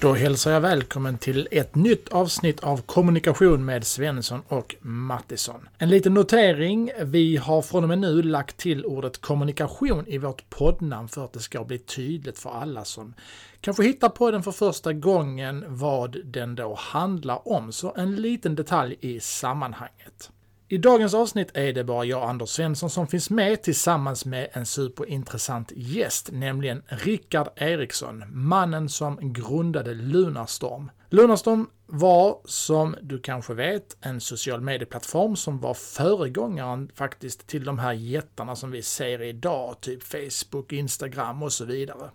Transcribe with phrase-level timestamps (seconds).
[0.00, 5.68] Då hälsar jag välkommen till ett nytt avsnitt av Kommunikation med Svensson och Mattisson.
[5.78, 6.90] En liten notering.
[7.04, 11.32] Vi har från och med nu lagt till ordet kommunikation i vårt poddnamn för att
[11.32, 13.14] det ska bli tydligt för alla som
[13.60, 17.72] kanske hittar på den för första gången vad den då handlar om.
[17.72, 20.30] Så en liten detalj i sammanhanget.
[20.70, 24.66] I dagens avsnitt är det bara jag, Anders Svensson, som finns med tillsammans med en
[24.66, 30.90] superintressant gäst, nämligen Rickard Eriksson, mannen som grundade Lunarstorm.
[31.10, 37.78] Lunarstorm var, som du kanske vet, en social medieplattform som var föregångaren faktiskt till de
[37.78, 42.10] här jättarna som vi ser idag, typ Facebook, Instagram och så vidare.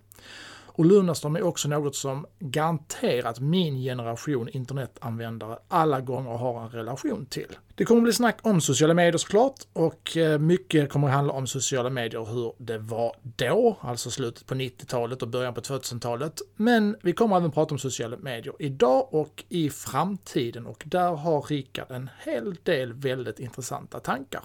[0.76, 7.26] Och Lunarstorm är också något som garanterat min generation internetanvändare alla gånger har en relation
[7.26, 7.58] till.
[7.76, 11.90] Det kommer bli snack om sociala medier såklart och eh, mycket kommer handla om sociala
[11.90, 16.41] medier och hur det var då, alltså slutet på 90-talet och början på 2000-talet.
[16.55, 21.41] Men vi kommer även prata om sociala medier idag och i framtiden och där har
[21.41, 24.44] Rickard en hel del väldigt intressanta tankar.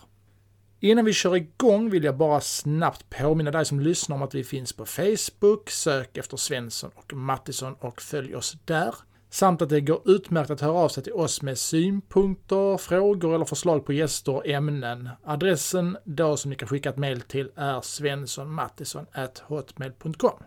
[0.81, 4.45] Innan vi kör igång vill jag bara snabbt påminna dig som lyssnar om att vi
[4.45, 8.95] finns på Facebook, sök efter Svensson och Mattisson och följ oss där.
[9.31, 13.45] Samt att det går utmärkt att höra av sig till oss med synpunkter, frågor eller
[13.45, 15.09] förslag på gäster och ämnen.
[15.25, 20.43] Adressen då som ni kan skicka ett mail till är svenssonmattisson.hotmail.com.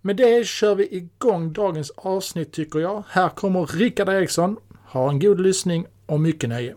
[0.00, 3.02] Med det kör vi igång dagens avsnitt tycker jag.
[3.08, 4.56] Här kommer Rickard Eriksson.
[4.88, 6.76] Ha en god lyssning och mycket nöje.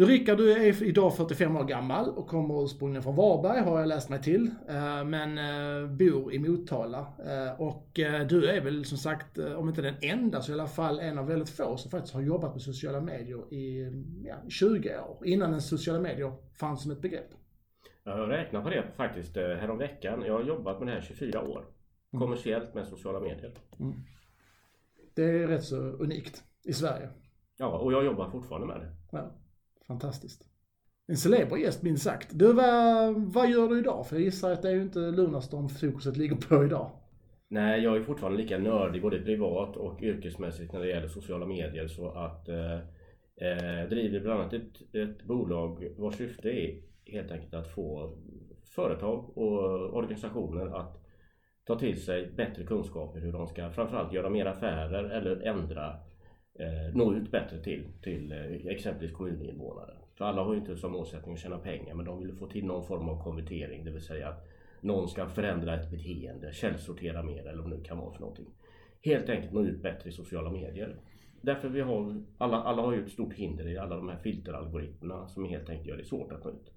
[0.00, 3.88] Du Rickard, du är idag 45 år gammal och kommer ursprungligen från Varberg har jag
[3.88, 4.50] läst mig till.
[4.68, 6.98] Eh, men eh, bor i Motala.
[6.98, 7.88] Eh, och
[8.28, 11.26] du är väl som sagt, om inte den enda, så i alla fall en av
[11.26, 13.92] väldigt få som faktiskt har jobbat med sociala medier i
[14.24, 15.26] ja, 20 år.
[15.26, 17.30] Innan en sociala medier fanns som ett begrepp.
[18.04, 20.22] Jag räknar på det faktiskt häromveckan.
[20.26, 21.64] Jag har jobbat med det här 24 år.
[22.12, 22.20] Mm.
[22.20, 23.54] Kommersiellt med sociala medier.
[23.80, 23.92] Mm.
[25.14, 27.08] Det är rätt så unikt i Sverige.
[27.56, 28.92] Ja, och jag jobbar fortfarande med det.
[29.10, 29.30] Ja.
[29.90, 30.42] Fantastiskt.
[31.08, 32.28] En celeber gäst minst sagt.
[32.32, 34.06] Du, vad, vad gör du idag?
[34.06, 36.90] För jag gissar att det är ju inte Lunarstorm fokuset ligger på idag.
[37.48, 41.88] Nej, jag är fortfarande lika nördig både privat och yrkesmässigt när det gäller sociala medier
[41.88, 42.74] så att eh,
[43.36, 48.16] eh driver bland annat ett, ett bolag vars syfte är helt enkelt att få
[48.74, 51.04] företag och organisationer att
[51.64, 56.09] ta till sig bättre kunskaper hur de ska framförallt göra mer affärer eller ändra
[56.60, 59.94] eh, nå ut bättre till, till eh, exempelvis kommuninvånare.
[60.14, 62.64] För alla har ju inte som målsättning att tjäna pengar men de vill få till
[62.64, 64.48] någon form av konvertering, det vill säga att
[64.80, 68.46] någon ska förändra ett beteende, källsortera mer eller vad det nu kan vara för någonting.
[69.02, 70.96] Helt enkelt nå ut bättre i sociala medier.
[71.40, 75.28] Därför vi har, alla, alla har ju ett stort hinder i alla de här filteralgoritmerna
[75.28, 76.72] som helt enkelt gör det svårt att nå ut.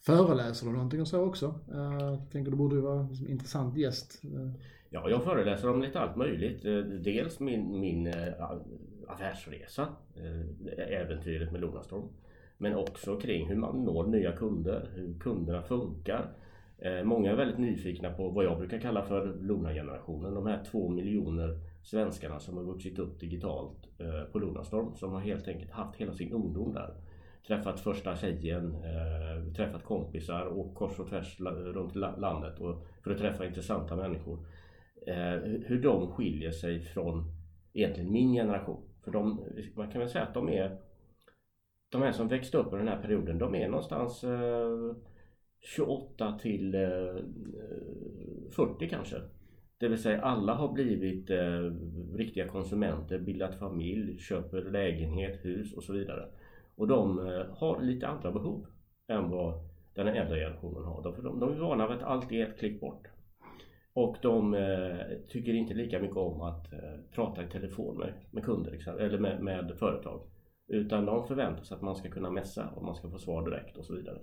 [0.00, 1.54] Föreläser du någonting och så också?
[1.70, 4.20] Jag tänker du borde ju vara en intressant gäst.
[4.24, 4.52] Eh.
[4.94, 6.64] Ja, jag föreläser om lite allt möjligt.
[6.64, 8.50] Eh, dels min, min eh,
[9.08, 12.08] affärsresa, eh, äventyret med Lunarstorm.
[12.58, 16.26] Men också kring hur man når nya kunder, hur kunderna funkar.
[17.04, 20.34] Många är väldigt nyfikna på vad jag brukar kalla för Luna-generationen.
[20.34, 23.88] De här två miljoner svenskarna som har vuxit upp digitalt
[24.32, 24.94] på Lunarstorm.
[24.94, 26.94] Som har helt enkelt haft hela sin ungdom där.
[27.46, 28.76] Träffat första tjejen,
[29.56, 32.58] träffat kompisar och kors och tvärs runt landet
[33.04, 34.38] för att träffa intressanta människor
[35.06, 35.36] Eh,
[35.66, 37.24] hur de skiljer sig från
[37.72, 38.82] egentligen min generation.
[39.04, 40.78] För de, man kan väl säga att de är
[41.88, 44.94] de här som växte upp under den här perioden, de är någonstans eh,
[45.60, 47.16] 28 till eh,
[48.50, 49.16] 40 kanske.
[49.78, 51.72] Det vill säga alla har blivit eh,
[52.16, 56.28] riktiga konsumenter, bildat familj, köper lägenhet, hus och så vidare.
[56.74, 58.66] Och de eh, har lite andra behov
[59.08, 59.54] än vad
[59.94, 61.12] den äldre generationen har.
[61.12, 63.11] För de, de är vana vid att allt är ett klick bort.
[63.94, 64.98] Och de eh,
[65.28, 66.78] tycker inte lika mycket om att eh,
[67.14, 70.20] prata i telefon med, med kunder liksom, eller med, med, företag.
[70.68, 73.76] Utan de förväntar sig att man ska kunna messa och man ska få svar direkt
[73.76, 74.18] och så vidare.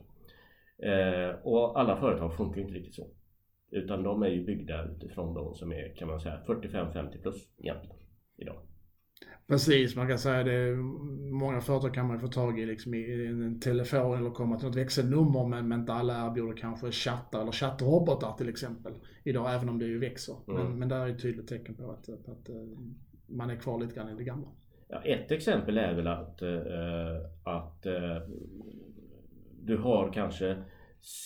[0.77, 3.07] Eh, och alla företag funkar inte riktigt så.
[3.71, 7.97] Utan de är ju byggda utifrån de som är kan man säga 45-50 plus egentligen
[8.37, 8.61] idag.
[9.47, 10.75] Precis, man kan säga det.
[11.31, 14.77] Många företag kan man få tag i liksom i en telefon eller komma till något
[14.77, 18.93] växelnummer men, men inte alla erbjuder kanske chattar eller chattrobotar till exempel
[19.23, 20.35] idag, även om det ju växer.
[20.47, 20.63] Mm.
[20.63, 22.55] Men, men där är ett tydligt tecken på att, att, att, eh,
[23.27, 24.47] man är kvar lite grann i det gamla.
[24.87, 26.49] Ja, ett exempel är väl att, äh,
[27.43, 28.17] att äh,
[29.61, 30.63] du har kanske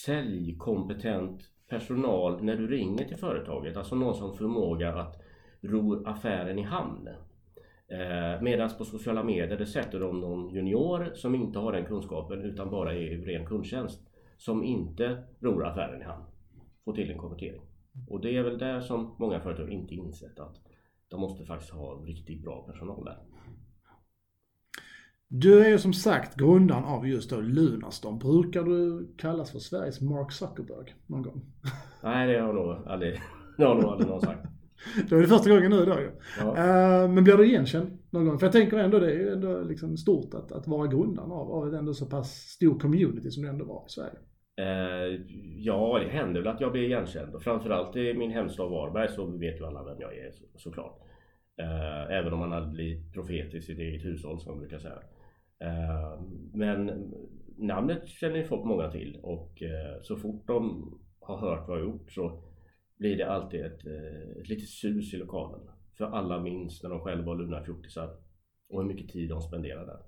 [0.05, 3.77] säljkompetent personal när du ringer till företaget.
[3.77, 5.21] Alltså någon som förmåga att
[5.61, 7.09] ro affären i hamn.
[7.93, 12.41] Eh, Medan på sociala medier där sätter de någon junior som inte har den kunskapen
[12.41, 14.01] utan bara är ren kundtjänst.
[14.37, 16.23] Som inte ror affären i hamn.
[16.85, 17.61] Får till en konvertering.
[18.09, 20.55] Och det är väl där som många företag inte insett att
[21.07, 23.17] de måste faktiskt ha riktigt bra personal där.
[25.27, 28.19] Du är ju som sagt grundaren av just då Lunarstorm.
[28.19, 31.41] Brukar du kallas för Sveriges Mark Zuckerberg någon gång?
[32.03, 33.19] Nej, det har jag nog aldrig,
[33.57, 34.52] det har nog aldrig någon sagt.
[35.09, 36.11] Då är det första gången nu då ju.
[36.39, 36.47] Ja.
[36.47, 38.39] Uh, men blir du igenkänd någon gång?
[38.39, 41.51] För jag tänker ändå det är ju ändå liksom stort att, att vara grundaren av,
[41.51, 44.17] av ett ändå så pass stor community som det ändå var i Sverige.
[44.55, 45.21] Eh,
[45.57, 49.25] ja, det händer väl att jag blir igenkänd och framförallt i min hemstad Varberg så
[49.25, 50.99] vet ju alla vem jag är så, såklart.
[51.57, 54.99] Eh, även om man aldrig blir profet i sitt eget hushåll som man brukar säga.
[55.59, 56.21] Eh,
[56.53, 57.11] men
[57.57, 61.85] namnet känner ju folk många till och eh, så fort de har hört vad jag
[61.85, 62.43] gjort så
[63.03, 65.59] blir det alltid ett, eh, ett litet sus i lokalen.
[65.97, 68.09] För alla minns när de själva var luna fjortisar
[68.69, 69.99] och hur mycket tid de spenderade där.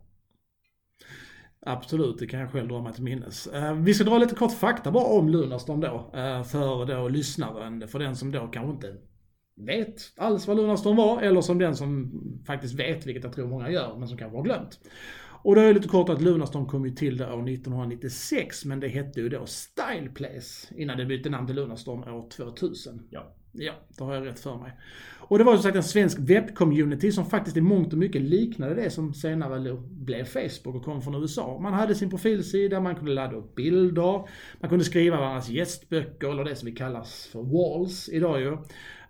[1.60, 3.48] Absolut, det kan jag själv dra mig till minnes.
[3.48, 7.88] Eh, vi ska dra lite kort fakta bara om Lunarstorm då, eh, för då lyssnaren,
[7.88, 8.98] för den som då kanske inte
[9.56, 12.12] vet alls vad Lunarstorm var, eller som den som
[12.48, 14.80] faktiskt vet, vilket jag tror många gör, men som kanske har glömt.
[15.46, 18.80] Och då är det lite kort att Lunarstorm kom ju till det år 1996, men
[18.80, 23.02] det hette ju då Style Place innan det bytte namn till Lunarstorm år 2000.
[23.10, 23.36] Ja.
[23.52, 24.72] Ja, då har jag rätt för mig.
[25.20, 28.76] Och det var som sagt en svensk webbcommunity som faktiskt i mångt och mycket liknade
[28.76, 31.60] det som senare blev Facebook och kom från USA.
[31.60, 34.28] Man hade sin profilsida, man kunde ladda upp bilder,
[34.60, 38.58] man kunde skriva varandras gästböcker, eller det som vi kallas för walls idag ju.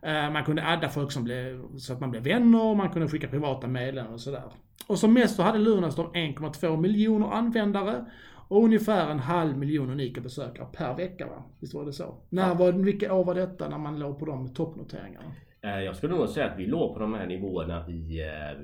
[0.06, 3.28] Eh, man kunde adda folk som blev, så att man blev vänner, man kunde skicka
[3.28, 4.44] privata meddelanden och sådär.
[4.88, 8.06] Och som mest så hade Lunarstorm 1,2 miljoner användare
[8.48, 11.44] och ungefär en halv miljon unika besökare per vecka va?
[11.60, 12.16] Visst var det så?
[12.30, 15.25] När var, vilka år var detta när man låg på de toppnoteringarna?
[15.62, 18.62] Eh, jag skulle nog säga att vi låg på de här nivåerna i eh,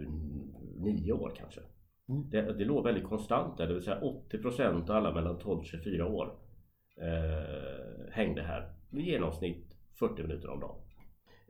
[0.77, 1.61] nio år kanske.
[2.09, 2.29] Mm.
[2.29, 5.65] Det, det låg väldigt konstant där, det vill säga 80% av alla mellan 12 och
[5.65, 6.33] 24 år
[7.01, 8.73] eh, hängde här.
[8.91, 9.65] I genomsnitt
[9.99, 10.75] 40 minuter om dagen.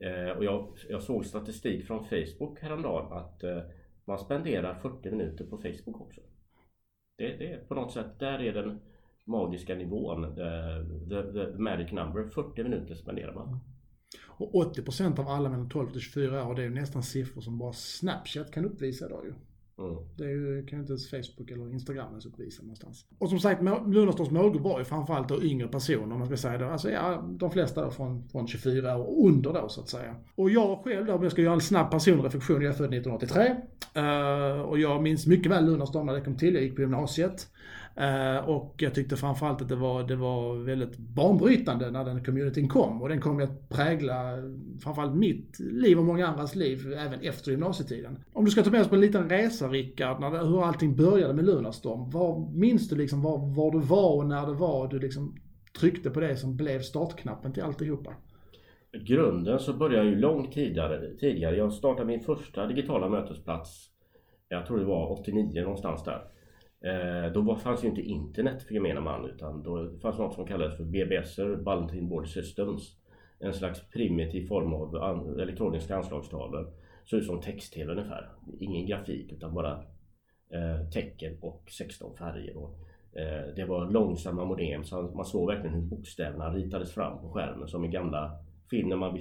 [0.01, 3.59] Eh, och jag, jag, såg statistik från Facebook häromdagen att eh,
[4.05, 6.21] man spenderar 40 minuter på Facebook också.
[7.17, 8.79] Det, det är på något sätt, där är den
[9.25, 10.31] magiska nivån, eh,
[11.09, 12.29] the, the, the magic number.
[12.29, 13.59] 40 minuter spenderar man.
[14.27, 17.57] Och 80% av alla mellan 12 till 24 år, det är ju nästan siffror som
[17.57, 19.33] bara Snapchat kan uppvisa idag ju.
[19.87, 20.03] Mm.
[20.17, 23.05] Det är kan ju inte ens Facebook eller Instagram ens uppvisa någonstans.
[23.17, 26.57] Och som sagt, Lunarstorms målgrupp var ju framförallt då yngre personer, om man ska säga
[26.57, 26.71] det.
[26.71, 30.15] Alltså ja, de flesta då från, från 24 år och under då så att säga.
[30.35, 33.55] Och jag själv då, om jag ska göra en snabb personreflektion, jag är född 1983.
[33.97, 36.81] Uh, eh, och jag minns mycket väl Lunarstorm när det kom till, jag gick på
[36.81, 37.47] gymnasiet.
[37.95, 42.69] Eh, och jag tyckte framförallt att det var, det var väldigt banbrytande när den communityn
[42.69, 43.01] kom.
[43.01, 44.37] Och den kom att prägla
[44.83, 48.23] framförallt mitt liv och många andras liv även efter gymnasietiden.
[48.33, 50.95] Om du ska ta med oss på en liten resa Rickard, när det, hur allting
[50.95, 52.09] började med Lunarstorm.
[52.09, 55.35] Var, minns du liksom var, var du var och när det var du liksom
[55.79, 58.13] tryckte på det som blev startknappen till alltihopa?
[58.93, 61.17] grunden så började jag ju långt tidigare.
[61.19, 61.55] tidigare.
[61.55, 63.89] Jag startade min första digitala mötesplats,
[64.47, 66.30] jag tror det var 89 någonstans där.
[66.83, 70.77] Eh, då fanns ju inte internet för gemene man utan då fanns något som kallades
[70.77, 72.97] för BBS, Bulletin Board Systems.
[73.39, 76.73] En slags primitiv form av an elektroniska anslagstavlor.
[77.05, 78.29] Såg ut som text-tv ungefär.
[78.59, 79.83] Ingen grafik utan bara
[80.49, 82.57] eh, tecken och 16 färger.
[82.57, 82.77] Och,
[83.19, 87.67] eh, det var långsamma modem så man såg verkligen hur bokstäverna ritades fram på skärmen
[87.67, 88.31] som i gamla
[88.69, 89.13] filmer man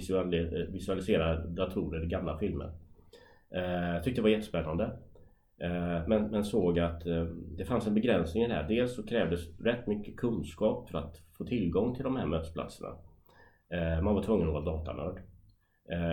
[0.71, 2.71] visualiserar datorer i gamla filmer.
[3.49, 4.91] Jag tyckte det var jättespännande.
[5.63, 7.23] Eh, men, men såg att eh,
[7.57, 8.67] det fanns en begränsning i det här.
[8.67, 12.89] Dels så krävdes rätt mycket kunskap för att få tillgång till de här mötesplatserna.
[13.69, 15.21] Eh, man var tvungen att vara datanörd.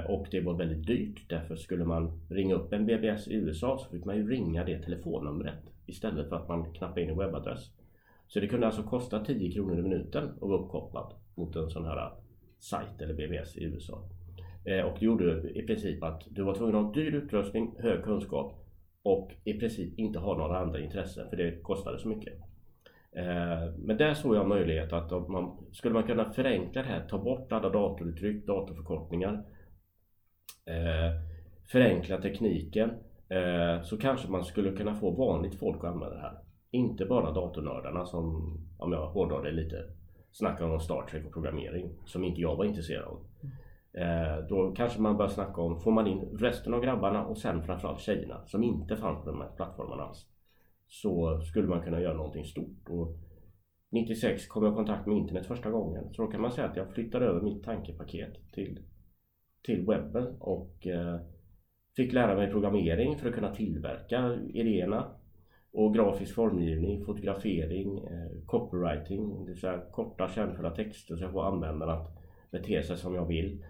[0.08, 1.28] Och det var väldigt dyrt.
[1.28, 4.82] Därför skulle man ringa upp en BBS i USA så fick man ju ringa det
[4.82, 7.70] telefonnumret istället för att man knappade in en webbadress.
[8.26, 11.84] Så det kunde alltså kosta 10 kronor i minuten att vara uppkopplad mot en sån
[11.84, 12.12] här
[12.58, 13.96] sajt eller BBS i USA.
[14.84, 18.67] Och det gjorde i princip att du var tvungen att ha dyr utrustning, hög kunskap
[19.02, 22.34] och i princip inte ha några andra intressen för det kostade så mycket.
[23.12, 27.18] Eh, men där såg jag möjlighet att man, skulle man kunna förenkla det här, ta
[27.18, 29.32] bort alla datoruttryck, datorförkortningar,
[30.64, 31.20] eh,
[31.72, 32.90] förenkla tekniken
[33.28, 36.38] eh, så kanske man skulle kunna få vanligt folk att använda det här.
[36.70, 39.84] Inte bara datornördarna som, om jag hårdrar det lite,
[40.32, 43.20] snackar om Star Trek och programmering som inte jag var intresserad av.
[43.92, 47.62] Eh, då kanske man börjar snacka om, får man in resten av grabbarna och sen
[47.62, 50.26] framförallt tjejerna som inte fanns på de här plattformarna alls.
[50.86, 52.88] Så skulle man kunna göra någonting stort.
[52.88, 53.16] Och
[53.90, 56.04] 96 kom jag i kontakt med internet första gången.
[56.12, 58.80] Så då kan man säga att jag flyttade över mitt tankepaket till,
[59.62, 61.20] till webben och eh,
[61.96, 65.06] fick lära mig programmering för att kunna tillverka idéerna
[65.72, 71.46] och grafisk formgivning, fotografering, eh, copywriting, det vill säga korta kärnfulla texter så jag får
[71.46, 72.18] användarna att
[72.50, 73.64] bete sig som jag vill.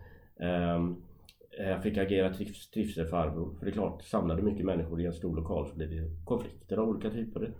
[1.58, 3.54] Jag fick agera trivs trivselfarbror.
[3.58, 6.76] För det är klart, samlade mycket människor i en stor lokal så blir det konflikter
[6.76, 7.52] av olika typer.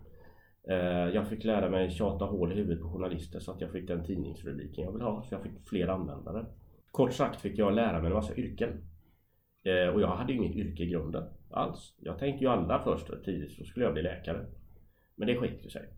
[0.68, 3.88] Eh, jag fick lära mig tjata hål i huvudet på journalister så att jag fick
[3.88, 5.22] den tidningsrubriken jag vill ha.
[5.22, 6.46] Så jag fick fler användare.
[6.90, 8.68] Kort sagt fick jag lära mig en massa yrken.
[9.64, 11.94] Eh, och jag hade ju inget yrke i grunden alls.
[12.00, 14.46] Jag tänkte ju alla först tidigt så skulle jag bli läkare.
[15.16, 15.88] Men det skit ju sig.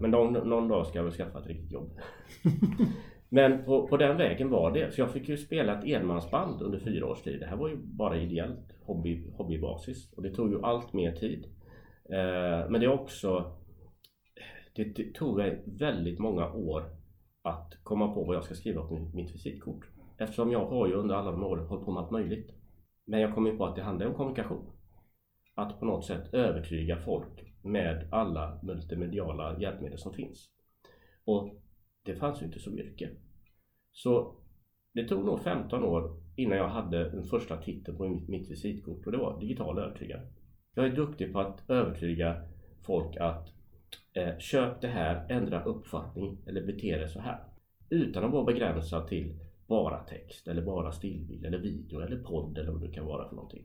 [0.00, 1.98] Men någon, någon dag ska jag väl skaffa ett riktigt jobb.
[3.28, 4.94] Men på, på, den vägen var det.
[4.94, 7.40] Så jag fick ju spela ett enmansband under fyra års tid.
[7.40, 10.12] Det här var ju bara ideellt hobby, hobbybasis.
[10.12, 11.44] Och det tog ju allt mer tid.
[12.04, 13.52] Eh, men det är också...
[14.74, 16.84] Det, det, tog mig väldigt många år
[17.42, 19.86] att komma på vad jag ska skriva på mitt, mitt visitkort.
[20.18, 22.50] Eftersom jag har ju under alla de åren hållit på med allt möjligt.
[23.04, 24.66] Men jag kom ju på att det handlar om kommunikation.
[25.54, 30.50] Att på något sätt övertyga folk med alla multimediala hjälpmedel som finns.
[31.24, 31.63] Och
[32.04, 33.10] det fanns ju inte som yrke.
[33.92, 34.34] Så
[34.92, 39.12] det tog nog 15 år innan jag hade den första titeln på mitt visitkort och
[39.12, 40.26] det var digital övertygare.
[40.74, 42.42] Jag är duktig på att övertyga
[42.86, 43.48] folk att
[44.12, 47.44] eh, köp det här, ändra uppfattning eller bete dig så här.
[47.90, 52.72] Utan att vara begränsad till bara text eller bara stillbild eller video eller podd eller
[52.72, 53.64] vad det kan vara för någonting.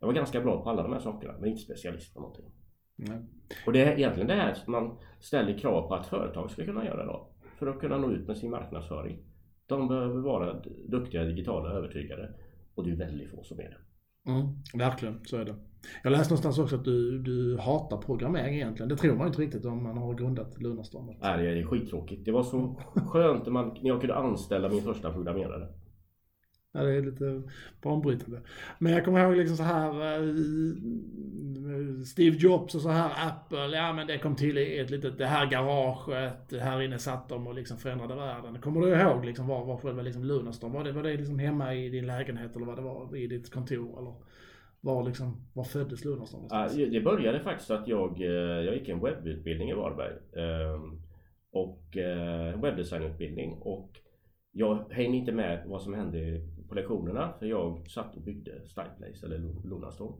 [0.00, 2.52] Jag var ganska bra på alla de här sakerna men inte specialist på någonting.
[2.98, 3.26] Mm.
[3.66, 6.84] Och det är egentligen det här som man ställer krav på att företag ska kunna
[6.84, 7.31] göra då.
[7.62, 9.18] För att kunna nå ut med sin marknadsföring.
[9.66, 12.28] De behöver vara duktiga digitala övertygare.
[12.74, 14.30] Och det är väldigt få som är det.
[14.30, 15.54] Mm, verkligen, så är det.
[16.02, 18.88] Jag läste någonstans också att du, du hatar programmering egentligen.
[18.88, 21.06] Det tror man inte riktigt om man har grundat Lunarstorm.
[21.20, 22.24] Nej, det är skittråkigt.
[22.24, 25.68] Det var så skönt när, man, när jag kunde anställa min första programmerare.
[26.74, 27.42] Ja, det är lite
[27.82, 28.40] banbrytande.
[28.78, 30.22] Men jag kommer ihåg liksom så här eh,
[32.04, 35.26] Steve Jobs och så här Apple, ja men det kom till i ett litet, det
[35.26, 38.60] här garaget, här inne satt de och liksom förändrade världen.
[38.60, 41.74] Kommer du ihåg liksom var, var själva liksom Lunarstorm, var det, var det liksom hemma
[41.74, 44.14] i din lägenhet eller vad det var i ditt kontor eller?
[44.80, 49.00] Var, liksom, var föddes Lunarstorm ja, Det började faktiskt att jag, eh, jag gick en
[49.00, 50.12] webbutbildning i Varberg.
[50.36, 51.02] Ehm,
[51.52, 53.98] och eh, webbdesignutbildning och
[54.52, 56.40] jag hängde inte med vad som hände
[56.72, 60.12] på lektionerna för jag satt och byggde Styleplace eller Lunarstorm.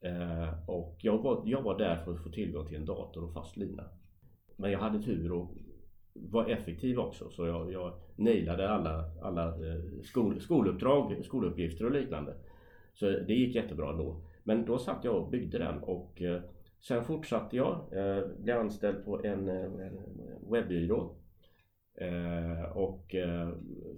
[0.00, 3.32] Eh, och jag var, jag var där för att få tillgång till en dator och
[3.32, 3.84] fast lina.
[4.56, 5.54] Men jag hade tur och
[6.14, 12.34] var effektiv också så jag, jag nailade alla, alla eh, skol, skoluppdrag, skoluppgifter och liknande.
[12.94, 14.20] Så det gick jättebra då.
[14.44, 16.40] Men då satt jag och byggde den och eh,
[16.80, 17.80] sen fortsatte jag.
[17.92, 19.98] Eh, blev anställd på en, eh, en
[20.50, 21.14] webbyrå
[22.00, 23.48] Eh, och eh,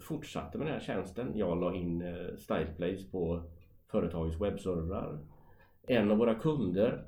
[0.00, 1.32] fortsatte med den här tjänsten.
[1.34, 3.42] Jag la in eh, Styleplace på
[3.90, 5.18] företagets webbservrar.
[5.88, 7.04] En av våra kunder,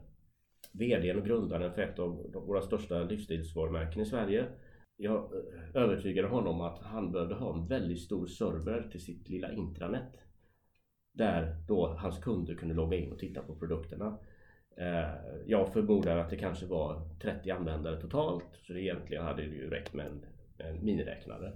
[0.72, 4.46] VDn och grundaren för ett av våra största livsstilsvarumärken i Sverige.
[4.96, 9.52] Jag eh, övertygade honom att han behövde ha en väldigt stor server till sitt lilla
[9.52, 10.18] intranät.
[11.12, 14.18] Där då hans kunder kunde logga in och titta på produkterna.
[15.46, 18.46] Jag förmodar att det kanske var 30 användare totalt.
[18.62, 20.22] Så det egentligen hade det ju räckt med
[20.68, 21.52] en miniräknare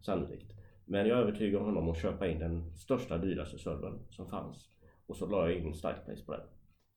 [0.00, 0.52] sannolikt.
[0.84, 4.68] Men jag övertygade honom att köpa in den största dyraste servern som fanns.
[5.06, 6.46] Och så la jag in Starkplace på den.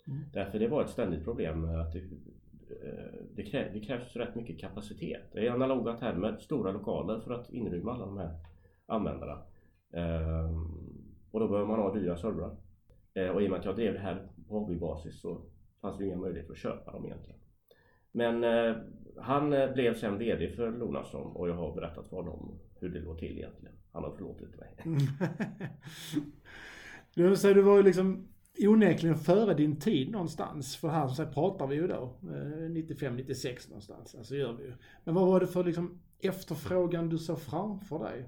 [0.08, 0.22] Mm.
[0.34, 4.60] Därför det var ett ständigt problem att det, eh, det, kräv, det krävs rätt mycket
[4.60, 5.36] kapacitet.
[5.36, 8.40] Är analoga termer, stora lokaler för att inrymma alla de här
[8.86, 9.42] användarna.
[9.94, 10.66] Ehm,
[11.32, 12.56] och då behöver man ha dyra servrar.
[13.14, 15.42] Eh, och i och med att jag drev det här på hobbybasis så
[15.82, 17.40] fanns det inga möjligheter att köpa dem egentligen.
[18.12, 18.76] Men eh,
[19.22, 23.00] han eh, blev sen VD för Lunarsson och jag har berättat för honom hur det
[23.00, 23.76] låg till egentligen.
[23.92, 24.78] Han har förlåtit mig.
[27.16, 28.28] du, så du var ju liksom
[28.60, 30.78] onekligen före din tid någonstans.
[30.78, 34.16] För här så pratar vi ju då 95-96 eh, någonstans.
[34.16, 34.74] Alltså gör vi ju.
[35.04, 38.26] Men vad var det för liksom efterfrågan du såg framför dig?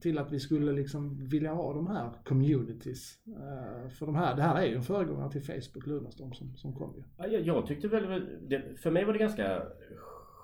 [0.00, 3.18] till att vi skulle liksom vilja ha de här communities.
[3.28, 6.72] Uh, för de här, det här är ju en föregångare till Facebook, Lunarstorm, som, som
[6.74, 7.02] kom ju.
[7.16, 9.62] Ja, jag, jag tyckte väl, det, för mig var det ganska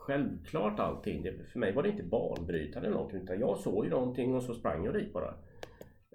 [0.07, 1.23] självklart allting.
[1.23, 4.43] Det, för mig var det inte banbrytande eller någonting utan jag såg ju någonting och
[4.43, 5.35] så sprang jag dit bara.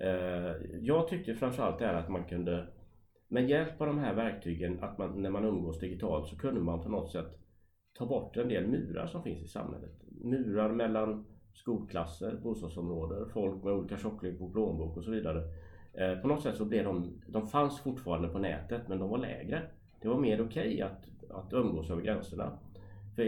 [0.01, 2.67] Eh, jag tyckte framförallt det här att man kunde
[3.27, 6.83] med hjälp av de här verktygen, att man, när man umgås digitalt så kunde man
[6.83, 7.39] på något sätt
[7.97, 9.91] ta bort en del murar som finns i samhället.
[10.23, 15.43] Murar mellan skolklasser, bostadsområden, folk med olika tjocklek på plånbok och så vidare.
[15.93, 19.17] Eh, på något sätt så blev de, de fanns fortfarande på nätet men de var
[19.17, 19.61] lägre.
[20.01, 22.59] Det var mer okej okay att, att umgås över gränserna.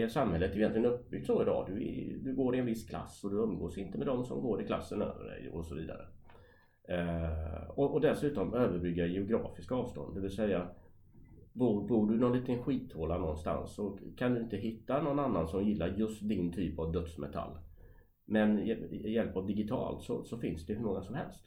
[0.00, 1.66] För samhället är egentligen uppbyggt så idag.
[1.68, 1.74] Du,
[2.22, 4.66] du går i en viss klass och du umgås inte med de som går i
[4.66, 6.06] klassen över dig och så vidare.
[6.88, 10.14] Eh, och, och, dessutom överbrygga geografiska avstånd.
[10.14, 10.68] Det vill säga
[11.52, 15.48] Bor, bor du i någon liten skithåla någonstans så kan du inte hitta någon annan
[15.48, 17.58] som gillar just din typ av dödsmetall.
[18.24, 21.44] Men i hjälp av digitalt så, så finns det hur många som helst.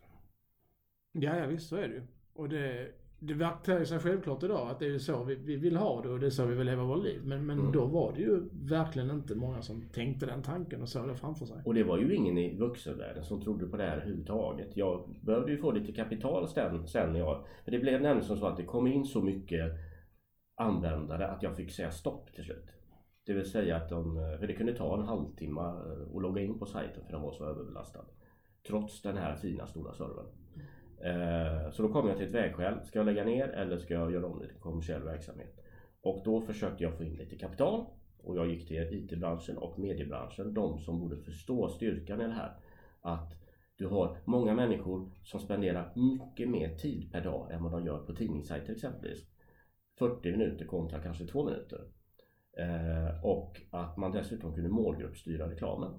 [1.12, 2.02] Ja, ja visst så är det ju.
[2.34, 6.02] Och det, det verkar sig självklart idag att det är så vi, vi vill ha
[6.02, 7.22] det och det är så vi vill leva vårt liv.
[7.26, 7.72] Men, men Mm.
[7.72, 11.46] då var det ju verkligen inte många som tänkte den tanken och såg det framför
[11.46, 11.62] sig.
[11.66, 14.78] Och det var ju ingen i vuxenvärlden som trodde på det här överhuvudtaget.
[14.78, 17.46] Jag behövde ju få lite kapital sen, sen jag...
[17.66, 19.72] För det blev nämligen som så att det kom in så mycket
[20.56, 22.66] användare att jag fick säga stopp till slut.
[23.26, 24.16] Det vill säga att de...
[24.40, 27.32] För det kunde ta en halvtimme eh, att logga in på sajten för den var
[27.32, 28.06] så överbelastad.
[28.68, 30.26] Trots den här fina stora servern.
[31.02, 32.86] Eh, så då kom jag till ett vägskäl.
[32.86, 35.60] Ska jag lägga ner eller ska jag göra om det till kommersiell verksamhet?
[36.02, 37.86] Och då försökte jag få in lite kapital.
[38.24, 40.54] Och jag gick till IT-branschen och mediebranschen.
[40.54, 42.52] De som borde förstå styrkan i det här.
[43.02, 43.34] Att
[43.76, 48.00] du har många människor som spenderar mycket mer tid per dag än vad de gör
[48.00, 49.28] på tidningssajter exempelvis.
[50.00, 51.82] 40 minuter kontra kanske 2 minuter.
[52.58, 55.92] Eh, och att man dessutom kunde målgruppsstyra reklamen.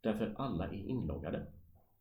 [0.00, 1.46] Därför alla är inloggade.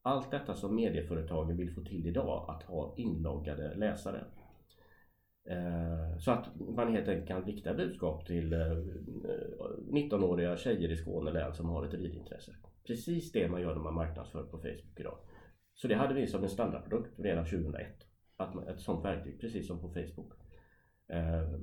[0.08, 4.24] Allt detta som medieföretagen vill få till idag, att ha inloggade läsare.
[5.50, 8.78] Eh, så att man helt enkelt kan rikta budskap till eh,
[9.92, 12.56] 19-åriga tjejer i Skåne län som har ett ridintresse.
[12.88, 15.18] Precis det man gör när man marknadsför på Facebook idag.
[15.76, 17.88] Så det hade vi som en standardprodukt redan 2001.
[18.38, 20.34] Att man, ett sånt verktyg, precis som på Facebook.
[21.08, 21.54] Eh,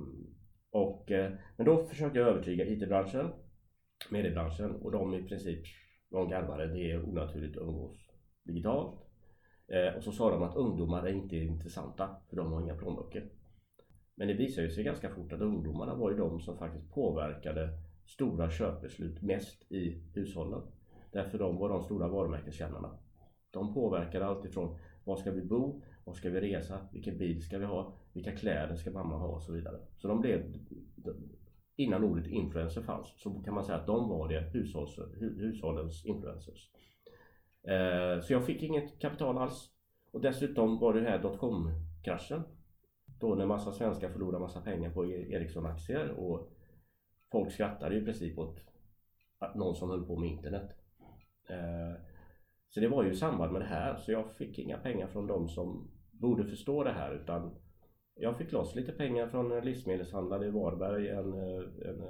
[0.71, 1.11] och,
[1.57, 3.29] men då försökte jag övertyga IT-branschen,
[4.09, 5.65] mediebranschen och de i princip,
[6.09, 8.12] de garvade, det är onaturligt att umgås
[8.43, 8.99] digitalt.
[9.67, 13.29] Eh, Och så sa de att ungdomar är inte intressanta för de har inga plånböcker.
[14.15, 17.69] Men det visade sig ganska fort att ungdomarna var ju de som faktiskt påverkade
[18.05, 20.61] stora köpbeslut mest i hushållen.
[21.11, 22.97] Därför de var de stora varumärkeskännarna.
[23.51, 27.57] De påverkade allt ifrån var ska vi bo, var ska vi resa, vilken bil ska
[27.57, 29.79] vi ha, vilka kläder ska mamma ha och så vidare.
[29.97, 30.53] Så de blev,
[31.75, 36.71] innan ordet influencer fanns, så kan man säga att de var det hushålls, hushållens influencers.
[37.67, 39.69] Eh, så jag fick inget kapital alls.
[40.11, 42.43] Och dessutom var det här dotcom-kraschen.
[43.19, 46.49] Då när massa svenskar förlorade massa pengar på e- Ericsson-aktier och
[47.31, 48.59] folk skrattade ju i princip åt
[49.39, 50.71] att någon som höll på med internet.
[51.49, 52.01] Eh,
[52.69, 55.27] så det var ju i samband med det här så jag fick inga pengar från
[55.27, 57.55] de som borde förstå det här utan
[58.15, 62.03] jag fick loss lite pengar från en livsmedelshandlare i Varberg, en, eh, en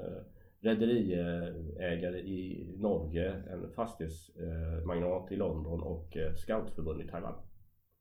[0.63, 7.34] rederiägare i Norge, en fastighetsmagnat i London och eh, scoutförbund i Taiwan.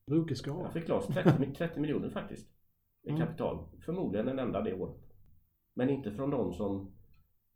[0.06, 0.62] Brukig skara.
[0.62, 2.48] Jag fick loss 30, mi- 30 miljoner faktiskt
[3.02, 3.20] i Mm.
[3.20, 3.58] kapital.
[3.84, 4.96] Förmodligen den enda det året.
[5.74, 6.92] Men inte från de som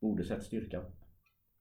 [0.01, 0.85] borde sett styrkan.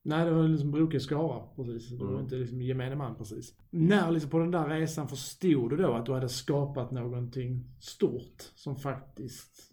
[0.04, 1.90] Nej, det var liksom brokig skara precis.
[1.90, 2.24] Det var Mm.
[2.24, 3.58] inte liksom gemene man precis.
[3.70, 8.42] När liksom på den där resan förstod du då att du hade skapat någonting stort
[8.56, 9.72] som faktiskt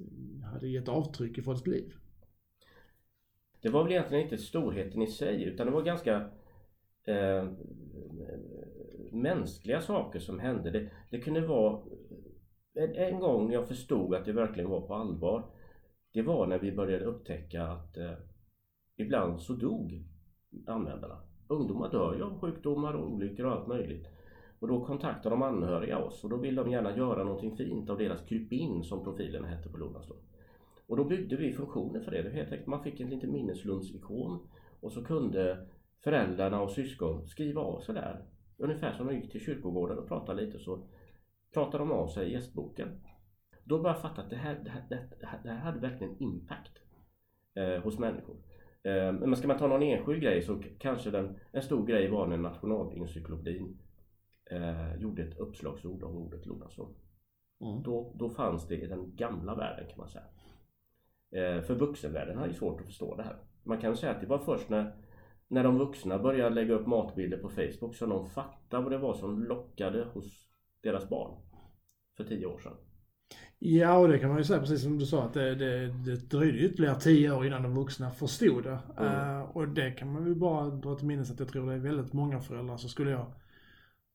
[0.53, 1.95] hade gett avtryck i folks liv?
[3.63, 6.31] Det var väl egentligen inte storheten i sig utan det var ganska
[7.05, 7.49] eh,
[9.13, 10.71] mänskliga saker som hände.
[10.71, 11.83] Det, det kunde vara
[12.75, 15.45] en, en gång jag förstod att det verkligen var på allvar.
[16.13, 18.13] Det var när vi började upptäcka att eh,
[18.97, 20.05] ibland så dog
[20.67, 21.19] användarna.
[21.49, 24.07] Ungdomar dör ju av sjukdomar och olyckor och allt möjligt.
[24.59, 27.99] Och då kontaktar de anhöriga oss och då vill de gärna göra någonting fint av
[27.99, 30.19] deras krypin som profilen hette på Lunarstorm.
[30.87, 32.23] Och då byggde vi funktioner för det.
[32.23, 32.31] det.
[32.31, 34.49] Helt enkelt, man fick en liten minneslundsikon
[34.81, 35.69] och så kunde
[36.05, 38.25] föräldrarna och syskon skriva av sig där.
[38.57, 40.89] Ungefär som de gick till kyrkogården och pratade lite så
[41.55, 42.89] pratade de av sig i gästboken.
[43.65, 46.23] Då började jag fatta att det här, det här, det här, det här hade verkligen
[46.23, 46.79] impact
[47.55, 48.37] eh, hos människor.
[48.83, 52.27] Eh, men ska man ta någon enskild grej så kanske den, en stor grej var
[52.27, 53.79] när Nationalencyklopedin
[54.51, 56.95] eh, gjorde ett uppslagsord om ordet Lunarsson.
[57.85, 60.25] Då, då fanns det i den gamla världen kan man säga.
[61.33, 63.37] Eh, för vuxenvärlden har ju svårt att förstå det här.
[63.63, 64.95] Man kan säga att det var först när,
[65.49, 69.15] när de vuxna började lägga upp matbilder på Facebook som de fattade vad det var
[69.15, 70.49] som lockade hos
[70.83, 71.31] deras barn.
[72.17, 72.77] För tio år sedan.
[73.59, 76.31] Ja, och det kan man ju säga precis som du sa att det, det, det
[76.31, 78.79] dröjde ytterligare tio år innan de vuxna förstod det.
[78.99, 79.39] Mm.
[79.39, 81.79] Eh, och det kan man väl bara dra till minnes att jag tror det är
[81.79, 83.33] väldigt många föräldrar så skulle jag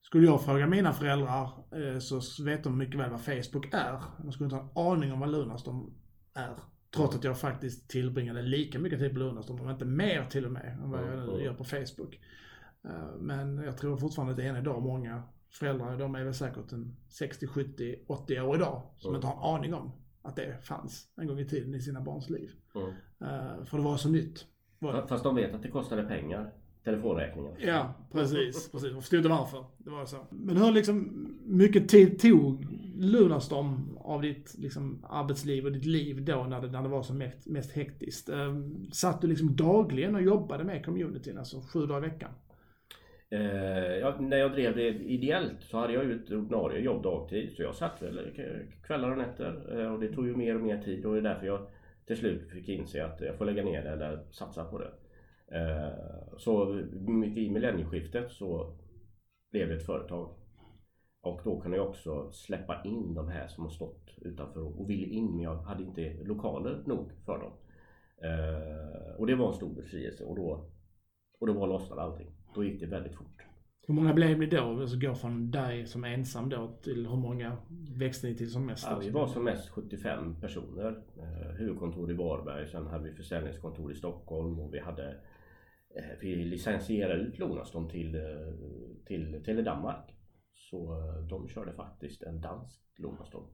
[0.01, 4.01] skulle jag fråga mina föräldrar eh, så vet de mycket väl vad Facebook är.
[4.17, 5.93] De skulle inte ha en aning om vad Lunarstorm
[6.35, 6.55] är.
[6.95, 10.51] Trots att jag faktiskt tillbringade lika mycket tid på Lunarstorm, om inte mer till och
[10.51, 12.19] med, än vad jag nu gör på Facebook.
[12.83, 16.33] Eh, Men jag tror fortfarande att det är än idag många föräldrar, de är väl
[16.33, 20.65] säkert en 60, 70, 80 år idag, som inte har en aning om att det
[20.65, 22.51] fanns en gång i tiden i sina barns liv.
[22.75, 23.65] Mm.
[23.65, 24.45] För det var så nytt.
[24.79, 25.07] Var.
[25.07, 26.53] Fast de vet att det kostade pengar.
[26.83, 27.53] Telefonräkningen.
[27.59, 28.71] Ja, precis.
[28.71, 28.91] precis.
[28.91, 29.65] Jag förstod inte varför.
[29.77, 30.27] Det var så.
[30.29, 36.43] Men hur liksom mycket tid tog Lunarstorm av ditt liksom, arbetsliv och ditt liv då
[36.43, 38.29] när det, när det var som mest, mest hektiskt?
[38.29, 38.55] Eh,
[38.91, 42.31] satt du liksom dagligen och jobbade med communityn, alltså sju dagar i veckan?
[43.29, 47.53] Eh, ja, när jag drev det ideellt så hade jag ju ett ordinarie jobb dagtid
[47.55, 48.19] så jag satt väl
[48.83, 51.23] kvällar och nätter eh, och det tog ju mer och mer tid och det är
[51.23, 51.67] därför jag
[52.05, 54.91] till slut fick inse att jag får lägga ner det eller satsa på det.
[55.57, 55.89] Eh,
[56.37, 56.79] så
[57.35, 58.77] i millennieskiftet så
[59.51, 60.29] blev det ett företag.
[61.21, 65.07] Och då kunde jag också släppa in de här som har stått utanför och ville
[65.07, 67.51] in men jag hade inte lokaler nog för dem.
[69.17, 70.69] Och det var en stor befrielse och då,
[71.39, 72.31] och då var lossnade allting.
[72.55, 73.47] Då gick det väldigt fort.
[73.87, 74.81] Hur många blev ni då?
[74.81, 77.57] Alltså gå från dig som ensam då till hur många
[77.95, 78.87] växte ni till som mest?
[78.89, 81.03] Ja, vi var som mest 75 personer.
[81.17, 85.09] Eh, huvudkontor i Varberg, sen hade vi försäljningskontor i Stockholm och vi hade
[85.95, 88.21] eh, vi licensierade ut Lunarstorm till, eh,
[89.05, 90.16] till Tele Danmark.
[90.69, 93.45] Så eh, de körde faktiskt en dansk Lomastorm.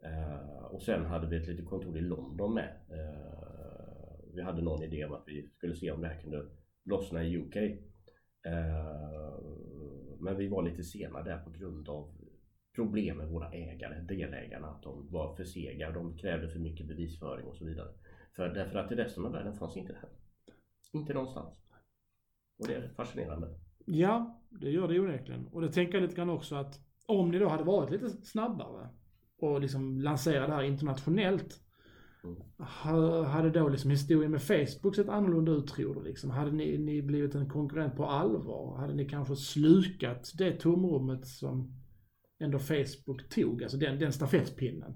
[0.00, 2.74] Eh, och sen hade vi ett litet kontor i London med.
[2.88, 6.46] Eh, vi hade någon idé om att vi skulle se om det här kunde
[6.84, 7.56] lossna i UK.
[7.56, 9.38] Eh,
[10.20, 12.14] men vi var lite sena där på grund av
[12.74, 14.68] problem med våra ägare, delägarna.
[14.68, 17.88] Att de var för sega, de krävde för mycket bevisföring och så vidare.
[18.32, 20.10] För, därför att i resten av världen fanns inte det här.
[20.92, 21.54] Inte någonstans.
[22.58, 23.48] Och det är fascinerande.
[23.90, 25.46] Ja, det gör det onekligen.
[25.46, 28.88] Och det tänker jag lite grann också att om ni då hade varit lite snabbare
[29.40, 31.60] och liksom lanserat det här internationellt
[33.26, 36.02] hade då liksom historien med Facebook sett annorlunda ut tror du?
[36.02, 36.30] Liksom?
[36.30, 38.76] Hade ni, ni blivit en konkurrent på allvar?
[38.78, 41.72] Hade ni kanske slukat det tomrummet som
[42.40, 43.62] ändå Facebook tog?
[43.62, 44.94] Alltså den, den stafettpinnen?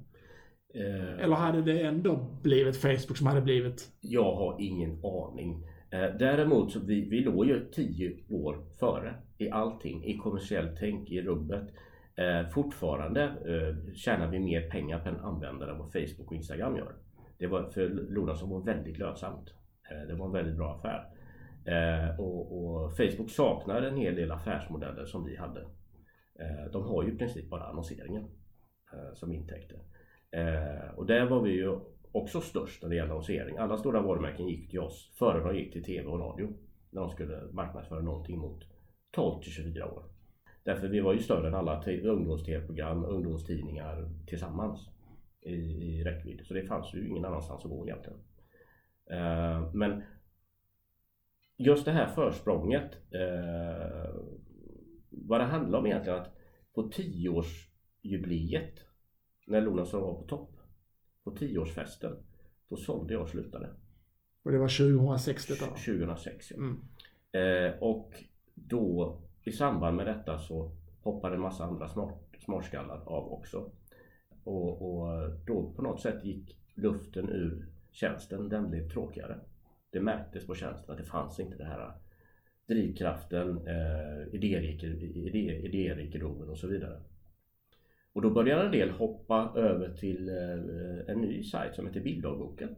[0.74, 3.92] Eh, Eller hade det ändå blivit Facebook som hade blivit?
[4.00, 5.64] Jag har ingen aning.
[5.92, 10.04] Eh, däremot så vi, vi låg ju tio år före i allting.
[10.04, 11.68] I kommersiellt tänk, i rubbet.
[12.16, 16.94] Eh, fortfarande eh, tjänar vi mer pengar per användare än vad Facebook och Instagram gör.
[17.38, 19.54] Det var för Lonason var väldigt lönsamt.
[19.90, 21.08] Eh, det var en väldigt bra affär.
[21.64, 25.60] Eh, och, och, Facebook saknar en hel del affärsmodeller som vi hade.
[26.40, 28.22] Eh, de har ju i princip bara annonseringen
[28.92, 29.78] eh, som intäkter.
[30.30, 31.78] Eh, och där var vi ju
[32.12, 33.56] också störst när det gäller annonsering.
[33.56, 36.54] Alla stora varumärken gick till oss före de gick till TV och radio.
[36.90, 38.64] När de skulle marknadsföra någonting mot
[39.10, 40.02] 12 till 24 år.
[40.64, 44.88] Därför vi var ju större än alla ungdoms-tv-program, ungdomstidningar tillsammans
[45.40, 46.40] i, i räckvidd.
[46.44, 48.18] Så det fanns ju ingen annanstans att gå egentligen.
[49.10, 50.02] Uh, men
[51.56, 52.92] just det här försprånget.
[53.14, 54.14] Uh,
[55.10, 56.34] vad det handlar om egentligen att
[56.74, 58.74] på tioårsjubileet
[59.46, 60.51] när Lunarsson var på topp.
[61.24, 62.16] På tioårsfesten.
[62.68, 63.70] Då sålde jag och slutade.
[64.42, 65.66] Och det var 2006 detta?
[65.66, 66.56] 2006 ja.
[66.56, 66.80] Mm.
[67.36, 70.70] Uh, och då i samband med detta så
[71.02, 73.70] hoppade en massa andra smart, smartskallar av också.
[74.44, 78.48] Och, och då på något sätt gick luften ur tjänsten.
[78.48, 79.38] Den blev tråkigare.
[79.90, 81.92] Det märktes på tjänsten att det fanns inte det här
[82.66, 84.34] drivkraften, eh,
[85.64, 87.00] idérikedomen och så vidare.
[88.12, 92.76] Och då började en del hoppa över till eh, en ny sajt som heter Bilddagboken.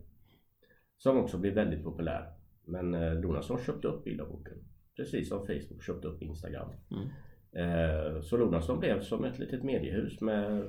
[0.98, 2.32] Som också blev väldigt populär.
[2.64, 4.58] Men eh, Lonasson köpte upp Bilddagboken.
[4.96, 6.68] Precis som Facebook köpte upp Instagram.
[6.90, 7.08] Mm.
[7.56, 10.62] Eh, så Lunarstorm blev som ett litet mediehus med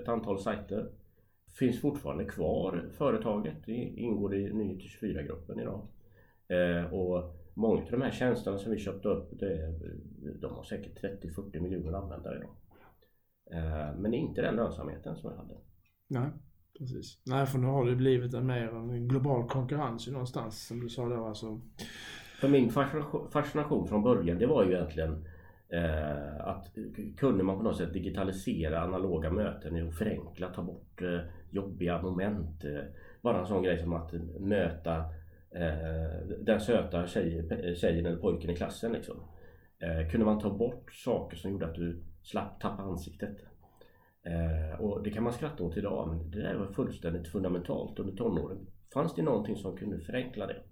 [0.00, 0.88] ett antal sajter.
[1.58, 5.86] Finns fortfarande kvar företaget, det ingår i Nyheter 24-gruppen idag.
[6.48, 9.74] Eh, och många av de här tjänsterna som vi köpte upp, det,
[10.40, 12.50] de har säkert 30-40 miljoner användare idag.
[13.52, 15.54] Eh, men det är inte den lönsamheten som jag hade.
[16.08, 16.30] Nej,
[16.78, 17.22] precis.
[17.26, 21.08] Nej, för nu har det blivit en mer en global konkurrens någonstans som du sa
[21.08, 21.60] då alltså.
[22.40, 22.70] För min
[23.32, 25.24] fascination från början det var ju egentligen
[25.72, 26.68] Eh, att
[27.16, 32.64] kunde man på något sätt digitalisera analoga möten och förenkla, ta bort eh, jobbiga moment.
[32.64, 32.80] Eh,
[33.22, 34.96] bara en sån grej som att möta
[35.54, 38.92] eh, den söta tjej, tjejen eller pojken i klassen.
[38.92, 39.16] Liksom.
[39.78, 43.36] Eh, kunde man ta bort saker som gjorde att du slapp tappa ansiktet.
[44.22, 48.16] Eh, och det kan man skratta åt idag men det där var fullständigt fundamentalt under
[48.16, 48.66] tonåren.
[48.94, 50.62] Fanns det någonting som kunde förenkla det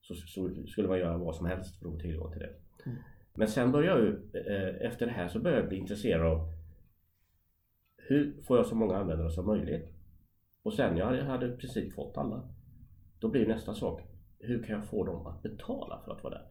[0.00, 2.54] så, så skulle man göra vad som helst för att få tillgång till det.
[2.86, 2.98] Mm.
[3.34, 4.14] Men sen började jag
[4.46, 6.52] eh, efter det här så började jag bli intresserad av
[7.96, 9.88] hur får jag så många användare som möjligt?
[10.62, 12.48] Och sen när jag hade i princip fått alla
[13.18, 14.02] då blir nästa sak
[14.38, 16.46] hur kan jag få dem att betala för att vara där?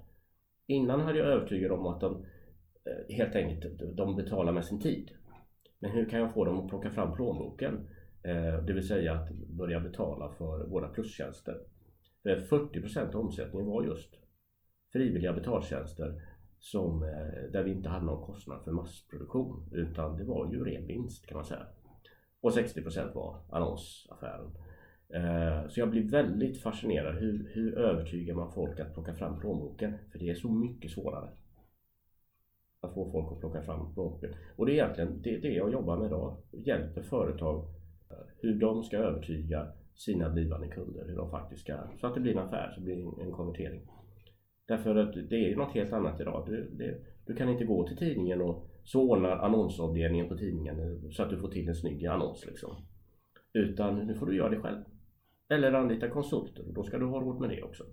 [0.66, 2.26] Innan hade jag övertygad om att de
[2.88, 5.12] Eh, helt enkelt de betalar med sin tid.
[5.80, 7.88] Men hur kan jag få dem att plocka fram plånboken?
[8.24, 11.58] Eh, det vill säga att börja betala för våra plustjänster.
[12.24, 14.14] För 40% av omsättningen var just
[14.94, 16.22] frivilliga betaltjänster
[16.60, 20.88] som, eh, där vi inte hade någon kostnad för massproduktion utan det var ju ren
[20.88, 21.68] vinst kan man säga.
[22.42, 24.52] Och 60% var annonsaffären.
[25.70, 27.16] Så jag blir väldigt fascinerad.
[27.16, 29.94] Hur, hur övertygar man folk att plocka fram plånboken?
[30.12, 31.30] För det är så mycket svårare
[32.82, 34.32] att få folk att plocka fram språket.
[34.56, 36.38] Och det är egentligen det, det jag jobbar med idag.
[36.52, 37.66] Hjälper företag
[38.10, 42.20] eh, hur de ska övertyga sina blivande kunder hur de faktiskt ska, så att det
[42.20, 43.82] blir en affär, så det blir en, en konvertering.
[44.68, 46.44] Därför att det är något helt annat idag.
[46.48, 51.10] Du, det, du kan inte gå till tidningen och så ordnar annonsavdelningen på tidningen eh,
[51.10, 52.76] så att du får till en snygg annons liksom.
[53.54, 54.84] Utan nu får du göra det själv.
[55.50, 57.84] Eller anlita konsulter och då ska du ha råd med det också.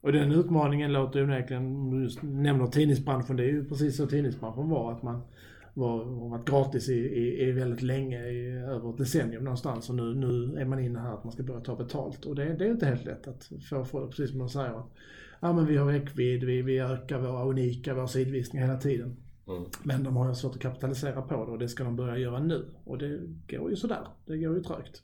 [0.00, 4.92] Och den utmaningen låter onekligen, du nämner tidningsbranschen, det är ju precis så tidningsbranschen var.
[4.92, 5.22] Att man
[5.74, 9.88] var, har varit gratis i, i, i väldigt länge, i över ett decennium någonstans.
[9.88, 12.24] Och nu, nu är man inne här att man ska börja ta betalt.
[12.24, 14.90] Och det, det är inte helt lätt att få folk, precis som de säger, att
[15.40, 19.16] ja, men vi har räckvidd, vi, vi ökar våra unika, våra sidvisningar hela tiden.
[19.48, 19.64] Mm.
[19.82, 22.64] Men de har svårt att kapitalisera på det och det ska de börja göra nu.
[22.84, 24.06] Och det går ju sådär.
[24.26, 25.02] Det går ju trögt.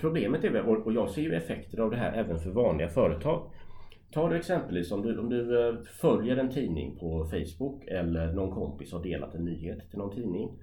[0.00, 3.50] Problemet är väl, och jag ser ju effekter av det här även för vanliga företag.
[4.12, 8.54] Ta du exempelvis om du, om du eh, följer en tidning på Facebook eller någon
[8.54, 10.58] kompis har delat en nyhet till någon tidning.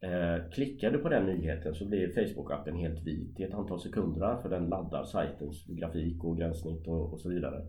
[0.00, 4.36] Eh, klickar du på den nyheten så blir Facebook-appen helt vit i ett antal sekunder
[4.36, 7.62] för den laddar sajtens grafik och gränssnitt och, och så vidare.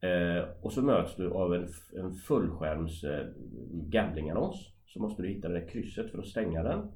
[0.00, 3.26] Eh, och så möts du av en, en fullskärms eh,
[3.70, 4.70] gamblingannons.
[4.86, 6.92] Så måste du hitta det där krysset för att stänga den.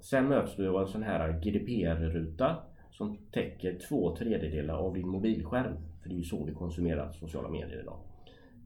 [0.00, 2.56] Sen möts du av en sån här GDPR-ruta
[2.90, 5.76] som täcker två tredjedelar av din mobilskärm.
[6.02, 8.00] För det är ju så vi konsumerar sociala medier idag.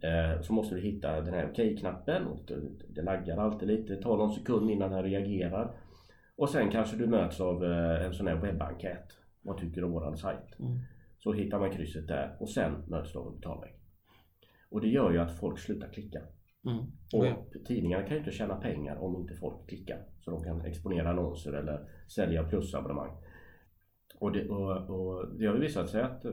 [0.01, 2.27] Eh, så måste du hitta den här OK-knappen.
[2.27, 2.41] och
[2.89, 5.77] det laggar alltid lite, det tar någon sekund innan den reagerar.
[6.37, 9.13] Och sen kanske du möts av eh, en sån här webbenkät.
[9.43, 10.59] Vad tycker du om våran sajt?
[10.61, 10.79] Mm.
[11.19, 13.73] Så hittar man krysset där och sen möts du av en betalväg.
[14.71, 16.23] Och det gör ju att folk slutar klicka.
[16.67, 16.79] Mm.
[17.13, 17.45] Och ja.
[17.67, 20.05] tidningarna kan ju inte tjäna pengar om inte folk klickar.
[20.21, 23.11] Så de kan exponera annonser eller sälja plusabonnemang.
[24.19, 26.33] Och det, och, och det har visat sig att uh,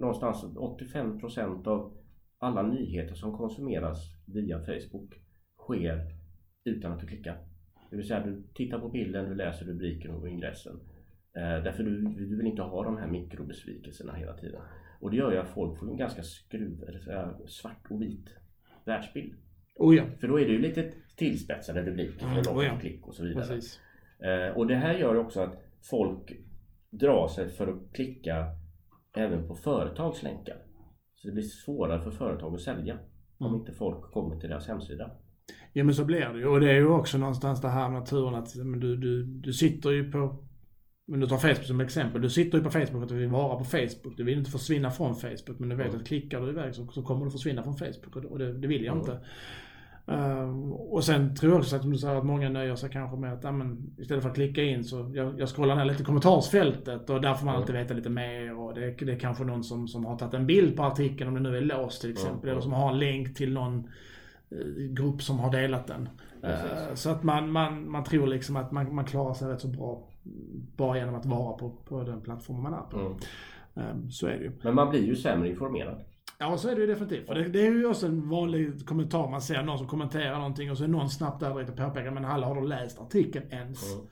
[0.00, 1.96] någonstans 85% av
[2.38, 5.14] alla nyheter som konsumeras via Facebook
[5.58, 6.00] sker
[6.64, 7.38] utan att du klickar.
[7.90, 10.80] Det vill säga du tittar på bilden, du läser rubriken och ingressen.
[11.36, 14.60] Eh, därför du, du vill inte ha de här mikrobesvikelserna hela tiden.
[15.00, 16.84] Och det gör ju att folk får en ganska skruv,
[17.46, 18.28] svart och vit
[18.84, 19.34] världsbild.
[19.74, 20.04] Oh ja.
[20.20, 22.78] För då är det ju lite tillspetsade rubriker för mm, oh ja.
[22.80, 23.60] klick och så vidare.
[24.18, 26.32] Eh, och det här gör ju också att folk
[26.98, 28.46] drar sig för att klicka
[29.16, 30.56] även på företags länkar.
[31.14, 33.06] Så det blir svårare för företag att sälja mm.
[33.38, 35.10] om inte folk kommer till deras hemsida.
[35.72, 36.46] Ja men så blir det ju.
[36.46, 39.52] Och det är ju också någonstans det här med naturen att men du, du, du
[39.52, 40.46] sitter ju på
[41.08, 42.22] men du tar Facebook som exempel.
[42.22, 44.16] Du sitter ju på Facebook för att du vill vara på Facebook.
[44.16, 45.58] Du vill inte försvinna från Facebook.
[45.58, 46.00] Men du vet mm.
[46.00, 48.16] att klickar du iväg så, så kommer du försvinna från Facebook.
[48.16, 49.00] Och det, det vill jag mm.
[49.00, 49.26] inte.
[50.10, 53.44] Uh, och sen tror jag också att, säger, att många nöjer sig kanske med att
[53.44, 57.10] ja, men, istället för att klicka in så jag, jag scrollar ner lite i kommentarsfältet
[57.10, 57.60] och där får man mm.
[57.60, 58.58] alltid veta lite mer.
[58.58, 61.34] Och det, det är kanske någon som, som har tagit en bild på artikeln om
[61.34, 62.42] det nu är låst till exempel.
[62.42, 62.50] Mm.
[62.50, 63.88] Eller som har en länk till någon
[64.52, 66.08] uh, grupp som har delat den.
[66.44, 69.68] Uh, så att man, man, man tror liksom att man, man klarar sig rätt så
[69.68, 70.08] bra
[70.76, 72.98] bara genom att vara på, på den plattformen man är på.
[72.98, 73.16] Mm.
[73.74, 74.52] Um, så är det ju.
[74.62, 76.00] Men man blir ju sämre informerad.
[76.38, 77.26] Ja, så är det ju definitivt.
[77.26, 79.30] För det, det, är ju också en vanlig kommentar.
[79.30, 82.24] Man ser någon som kommenterar någonting och så är någon snabbt där och påpekar Men
[82.24, 83.94] hallå, har du läst artikeln ens?
[83.94, 84.06] Mm.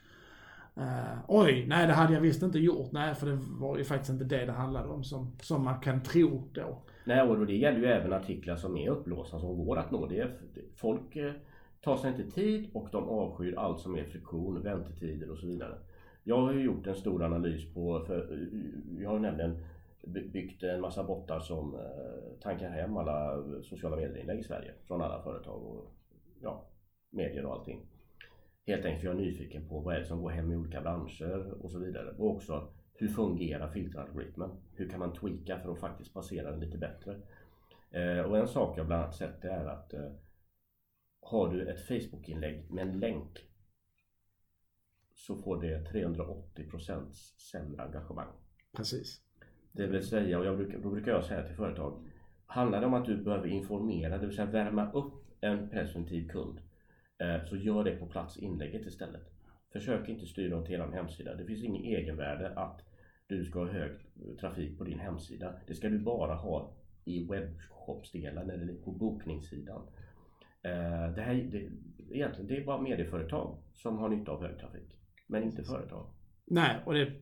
[0.79, 2.93] Uh, oj, nej det hade jag visst inte gjort.
[2.93, 6.03] Nej, för det var ju faktiskt inte det det handlade om som, som man kan
[6.03, 6.83] tro då.
[7.05, 10.07] Nej, och det gäller ju även artiklar som är upplåsta som går att nå.
[10.07, 10.31] Det är,
[10.77, 11.33] folk eh,
[11.81, 15.75] tar sig inte tid och de avskyr allt som är friktion, väntetider och så vidare.
[16.25, 18.49] Jag har ju gjort en stor analys på, för
[19.01, 19.65] jag har nämligen
[20.07, 25.23] byggt en massa bottar som eh, tankar hem alla sociala medierinlägg i Sverige från alla
[25.23, 25.91] företag och
[26.43, 26.67] ja,
[27.11, 27.87] medier och allting.
[28.67, 30.81] Helt enkelt för jag är nyfiken på vad är det som går hem i olika
[30.81, 32.15] branscher och så vidare.
[32.19, 34.51] Och också hur fungerar filteralgoritmen?
[34.73, 37.21] Hur kan man tweaka för att faktiskt passera den lite bättre?
[37.91, 40.13] Eh, och en sak jag bland annat sett är att eh,
[41.21, 43.39] har du ett Facebook-inlägg med en länk
[45.15, 47.13] så får det 380%
[47.53, 48.33] sämre engagemang.
[48.73, 49.24] Precis.
[49.77, 52.03] Det vill säga, och jag brukar, då brukar jag säga till företag
[52.47, 56.61] Handlar det om att du behöver informera, det vill säga värma upp en presumtiv kund
[57.19, 59.23] eh, så gör det på plats inlägget istället.
[59.73, 61.35] Försök inte styra dem till er hemsida.
[61.35, 62.81] Det finns ingen egenvärde att
[63.27, 63.93] du ska ha hög
[64.41, 65.55] trafik på din hemsida.
[65.67, 66.73] Det ska du bara ha
[67.05, 69.83] i webbshopsdelen eller på bokningssidan.
[70.63, 71.71] Eh, det här det,
[72.17, 74.97] egentligen det är bara medieföretag som har nytta av hög trafik.
[75.27, 76.07] Men inte företag.
[76.47, 77.13] Nej, och det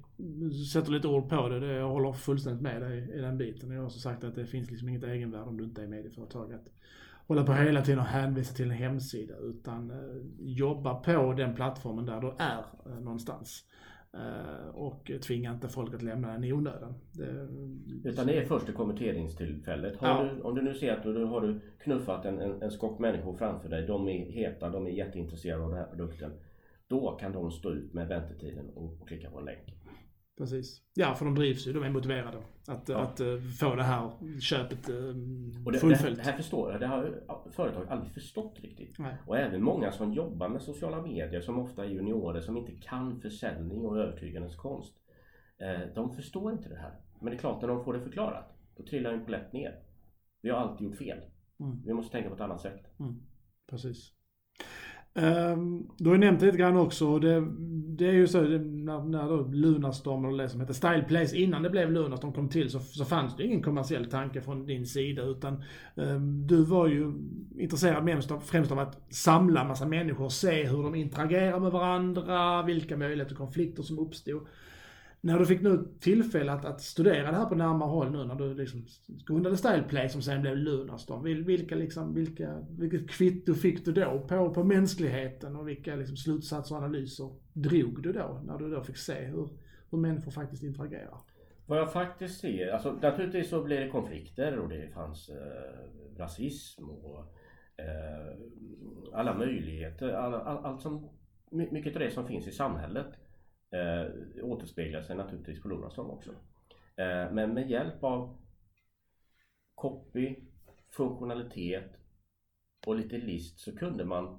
[0.72, 1.60] sätter lite ord på det.
[1.60, 3.70] det jag håller fullständigt med dig i den biten.
[3.70, 6.52] Jag har också sagt att det finns liksom inget egenvärde om du inte är medieföretag.
[6.52, 6.68] Att
[7.26, 9.34] hålla på hela tiden och hänvisa till en hemsida.
[9.36, 9.96] Utan eh,
[10.38, 13.64] jobba på den plattformen där du är eh, någonstans.
[14.14, 16.94] Eh, och tvinga inte folk att lämna den i onödan.
[17.12, 17.48] Det,
[18.08, 19.94] Utan det är först i konverteringstillfället.
[20.00, 20.22] Ja.
[20.22, 23.36] du, om du nu ser att du har du knuffat en, en, en skock människor
[23.36, 23.86] framför dig.
[23.86, 26.32] De är heta, de är jätteintresserade av den här produkten.
[26.88, 29.81] Då kan de stå ut med väntetiden och, och klicka på en länk.
[30.38, 30.82] Precis.
[30.94, 31.72] Ja, för de drivs ju.
[31.72, 32.98] De är motiverade att, Ja.
[32.98, 33.26] att eh,
[33.60, 34.96] få det här köpet eh,
[35.66, 36.16] Och det, fullföljt.
[36.16, 38.98] det här förstår jag, det har företag aldrig förstått riktigt.
[38.98, 39.16] Nej.
[39.26, 43.20] Och även många som jobbar med sociala medier som ofta är juniorer som inte kan
[43.20, 44.94] försäljning och övertygandets konst.
[45.58, 47.00] Eh, de förstår inte det här.
[47.20, 48.44] Men det är klart när de får det förklarat,
[48.76, 49.78] då trillar en polett ner.
[50.42, 51.18] Vi har alltid gjort fel.
[51.60, 51.82] Mm.
[51.86, 52.82] Vi måste tänka på ett annat sätt.
[53.70, 54.12] Precis.
[55.14, 57.08] Um, du har ju nämnt det lite grann också.
[57.08, 57.44] och Det,
[57.96, 61.36] det är ju så det, när, när då Lunarstorm eller det som hette Style Place
[61.36, 64.86] innan det blev Lunarstorm kom till så, så fanns det ingen kommersiell tanke från din
[64.86, 65.62] sida utan
[65.94, 67.12] um, du var ju
[67.58, 72.62] intresserad främst av, främst av att samla massa människor, se hur de interagerar med varandra,
[72.62, 74.46] vilka möjligheter och konflikter som uppstod.
[75.24, 78.34] När du fick nu tillfälle att, att studera det här på närmare håll nu när
[78.34, 78.86] du liksom
[79.26, 81.26] grundade Styleplay som sen blev Lunarstorm.
[81.26, 86.16] Vil- Vilka liksom, vilka, vilket kvitto fick du då på, på mänskligheten och vilka liksom
[86.16, 89.48] slutsatser och analyser drog du då när du då fick se hur,
[89.90, 91.18] hur människor faktiskt interagerar?
[91.66, 96.90] Vad jag faktiskt ser, alltså naturligtvis så blev det konflikter och det fanns eh, rasism
[96.90, 97.18] och
[97.76, 98.36] eh,
[99.12, 101.08] alla möjligheter, alla, all, allt som,
[101.50, 103.06] mycket av det som finns i samhället
[103.72, 104.06] eh,
[104.44, 106.30] återspeglar sig naturligtvis på Lunarstorm också.
[106.96, 108.38] Eh, men med hjälp av
[109.74, 110.36] copy,
[110.90, 111.92] funktionalitet
[112.86, 114.38] och lite list så kunde man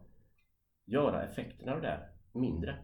[0.86, 2.76] göra effekterna av det där mindre.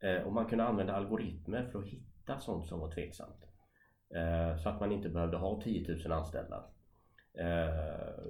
[0.00, 3.44] Eh, och man kunde använda algoritmer för att hitta sånt som var tveksamt.
[4.14, 6.64] Eh, så att man inte behövde ha 10 000 anställda.
[7.34, 8.24] Eh,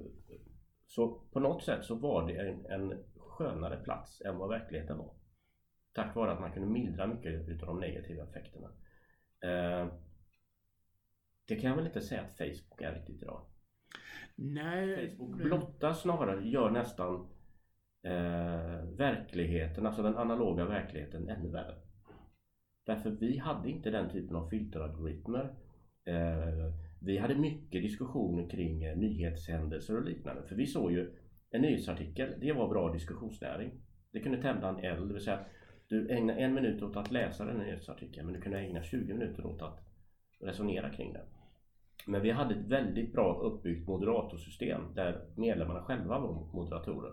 [0.86, 5.17] så på något sätt så var det en, en skönare plats än vad verkligheten var.
[5.98, 8.68] Tack vare att man kunde mildra mycket utav de negativa effekterna.
[9.44, 9.86] Eh,
[11.48, 13.40] det kan jag väl inte säga att Facebook är riktigt idag.
[14.34, 17.28] Nej, Facebook blottar snarare, gör nästan
[18.02, 21.74] eh, verkligheten, alltså den analoga verkligheten ännu värre.
[22.86, 25.54] Därför vi hade inte den typen av filteralgoritmer.
[26.04, 30.42] Eh, vi hade mycket diskussioner kring nyhetshändelser och liknande.
[30.42, 31.16] För vi såg ju
[31.50, 33.72] en nyhetsartikel, det var bra diskussionsnäring.
[34.12, 35.44] Det kunde tända en eld, det vill säga
[35.88, 39.46] du ägnar en minut åt att läsa den nyhetsartikeln men du kunde ägna 20 minuter
[39.46, 39.80] åt att
[40.40, 41.26] resonera kring den.
[42.06, 47.12] Men vi hade ett väldigt bra uppbyggt moderatorsystem där medlemmarna själva var moderatorer.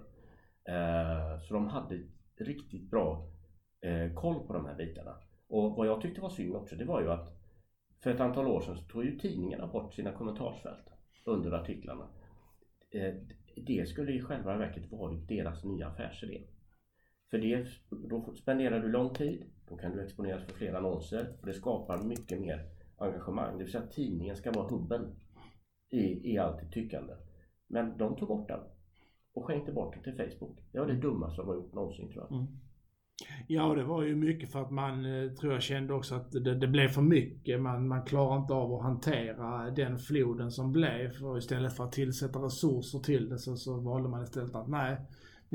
[0.63, 1.99] Eh, så de hade
[2.37, 3.27] riktigt bra
[3.81, 5.15] eh, koll på de här bitarna.
[5.47, 7.35] Och vad jag tyckte var synd också det var ju att
[8.03, 10.89] för ett antal år sedan så tog ju tidningarna bort sina kommentarsfält
[11.23, 12.07] under artiklarna.
[12.91, 13.13] Eh,
[13.55, 16.41] det skulle i själva verket varit deras nya affärsidé.
[17.29, 21.47] För det, då spenderar du lång tid, då kan du exponeras för fler annonser och
[21.47, 23.57] det skapar mycket mer engagemang.
[23.57, 25.15] Det vill säga att tidningen ska vara hubben
[25.89, 27.13] i, i allt tyckande.
[27.67, 28.59] Men de tog bort den
[29.33, 30.59] och skänkte bort den till Facebook.
[30.71, 32.37] Det var det dummaste de har gjort någonsin tror jag.
[32.39, 32.47] Mm.
[33.47, 36.55] Ja, det var ju mycket för att man, eh, tror jag, kände också att det,
[36.55, 37.61] det blev för mycket.
[37.61, 41.23] Man, man klarar inte av att hantera den floden som blev.
[41.23, 44.97] Och istället för att tillsätta resurser till det så, så valde man istället att nej,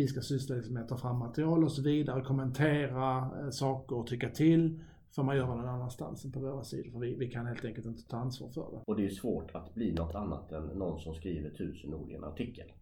[0.00, 3.96] vi ska syssla liksom med att ta fram material och så vidare, kommentera eh, saker
[3.96, 4.80] och tycka till.
[5.10, 6.90] Får man göra någon annanstans än på våra sidor.
[6.90, 8.82] För vi, vi kan helt enkelt inte ta ansvar för det.
[8.86, 12.14] Och det är svårt att bli något annat än någon som skriver tusen ord i
[12.14, 12.72] en artikel.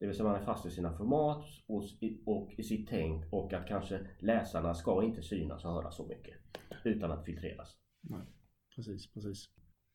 [0.00, 1.82] Det vill säga man är fast i sina format och,
[2.24, 6.34] och i sitt tänk och att kanske läsarna ska inte synas och höras så mycket.
[6.84, 7.76] Utan att filtreras.
[8.76, 9.44] Precis, precis.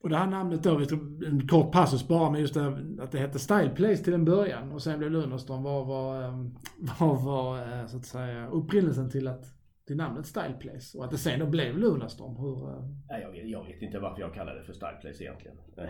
[0.01, 0.79] Och det här namnet då,
[1.27, 4.71] en kort passus bara med just det, att det hette Style Place till en början
[4.71, 5.63] och sen blev Lunarstorm.
[5.63, 6.55] Vad var, ehm,
[6.99, 9.45] vad var eh, så att säga upprinnelsen till att
[9.87, 12.35] till namnet Style Place och att det sen då blev Lunarstorm?
[12.35, 15.57] Hur, eh, Nej, jag, vet, jag vet inte varför jag kallar det för Starkplace egentligen.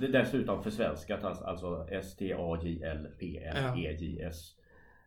[0.00, 4.50] Det är dessutom försvenskat, alltså- alltså S-T-A-J-L-P-L-E-J-S.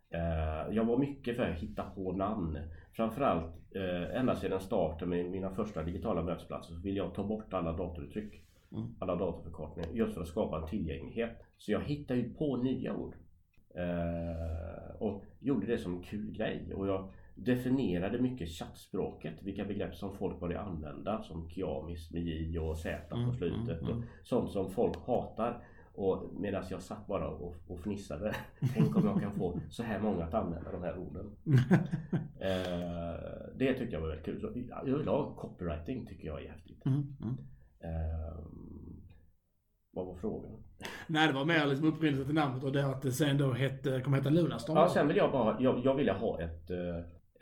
[0.09, 2.57] Eh, Jag var mycket för att hitta på namn.
[2.97, 7.53] Framförallt eh, ända sedan starten med mina första digitala mötesplatser så vill jag ta bort
[7.53, 8.41] alla datoruttryck.
[8.71, 8.87] Mm.
[8.99, 11.31] Alla datorförkortningar just för att skapa en tillgänglighet.
[11.57, 13.15] Så jag hittade ju på nya ord.
[13.75, 16.73] Eh, och gjorde det som en kul grej.
[16.75, 19.33] Och jag definierade mycket chattspråket.
[19.43, 21.21] Vilka begrepp som folk började använda.
[21.21, 23.81] Som kiamis med J och Z på Mm, slutet.
[23.81, 23.97] mm, mm.
[23.97, 25.63] Och sånt som folk hatar.
[25.97, 28.35] Och medan jag satt bara och, och fnissade.
[28.73, 31.35] Tänk om jag kan få så här många att använda de här orden.
[32.39, 33.15] Eh,
[33.55, 34.41] det tyckte jag var väldigt kul.
[34.41, 34.47] Så,
[34.89, 36.85] överlag copywriting tycker jag är häftigt.
[36.85, 37.37] mm, mm.
[37.79, 38.37] Eh,
[39.91, 40.51] vad var frågan?
[41.07, 44.01] Nej, det var mer liksom upprinnelsen till namnet och det att det sen då hette,
[44.01, 44.77] kom heta Lunarstorm.
[44.77, 46.97] Ja, sen vill jag bara, jag, jag ville ha ett, eh,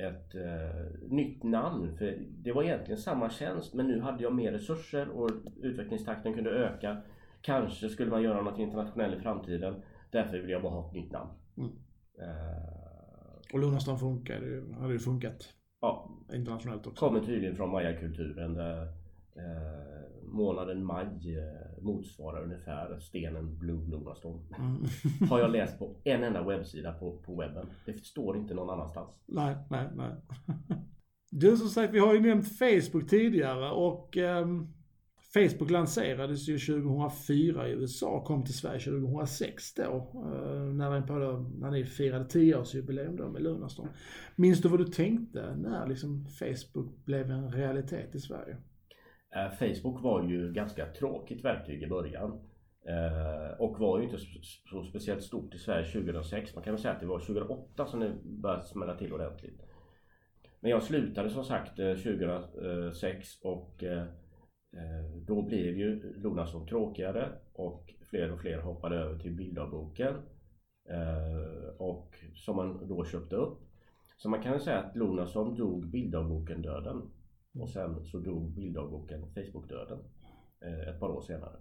[0.08, 1.98] ett eh, nytt namn.
[1.98, 5.32] För det var egentligen samma tjänst men nu hade jag mer resurser och
[5.62, 6.98] utvecklingstakten kunde öka.
[7.46, 9.76] Kanske skulle man göra något internationellt i framtiden.
[10.12, 11.30] Därför vill jag bara ha ett nytt namn.
[11.58, 11.72] Mm.
[13.54, 17.08] och Lunarstorm funkar, hade ju funkat ja, internationellt också.
[17.08, 18.82] Kommer tydligen från mayakulturen där
[19.36, 24.40] eh, månaden maj eh, motsvarar ungefär stenen Blue Lunarstorm.
[24.58, 24.86] Mm.
[25.30, 27.70] Har jag läst på en enda webbsida på, på webben.
[27.86, 29.10] Det står inte någon annanstans.
[29.26, 30.12] Nej, nej, nej.
[31.32, 34.75] Du som sagt, vi har ju nämnt Facebook tidigare och um,
[35.36, 39.84] Facebook lanserades ju 2004 i USA och kom till Sverige 2006 då.
[39.84, 43.88] Eh, när, på då, när ni firade 10-årsjubileum då med Lunarstorm.
[44.36, 48.58] Minns du vad du tänkte när liksom Facebook blev en realitet i Sverige?
[49.36, 52.32] Eh, Facebook var ju ganska tråkigt verktyg i början.
[52.88, 54.18] Eh, och var ju inte
[54.70, 56.56] så, speciellt stort i Sverige 2006.
[56.56, 59.62] Man kan väl säga att det var 2008 som det började smälla till ordentligt.
[60.60, 63.84] Men jag slutade som sagt 2006 och
[65.26, 70.16] då blev ju Lunarstorm tråkigare och fler och fler hoppade över till bilddagboken.
[70.90, 73.60] Eh, och som man då köpte upp.
[74.18, 77.02] Så man kan säga att Lunarstorm dog bilddagboken döden.
[77.60, 80.00] Och sen så dog bilddagboken Facebook-döden
[80.62, 81.56] eh, ett par år senare.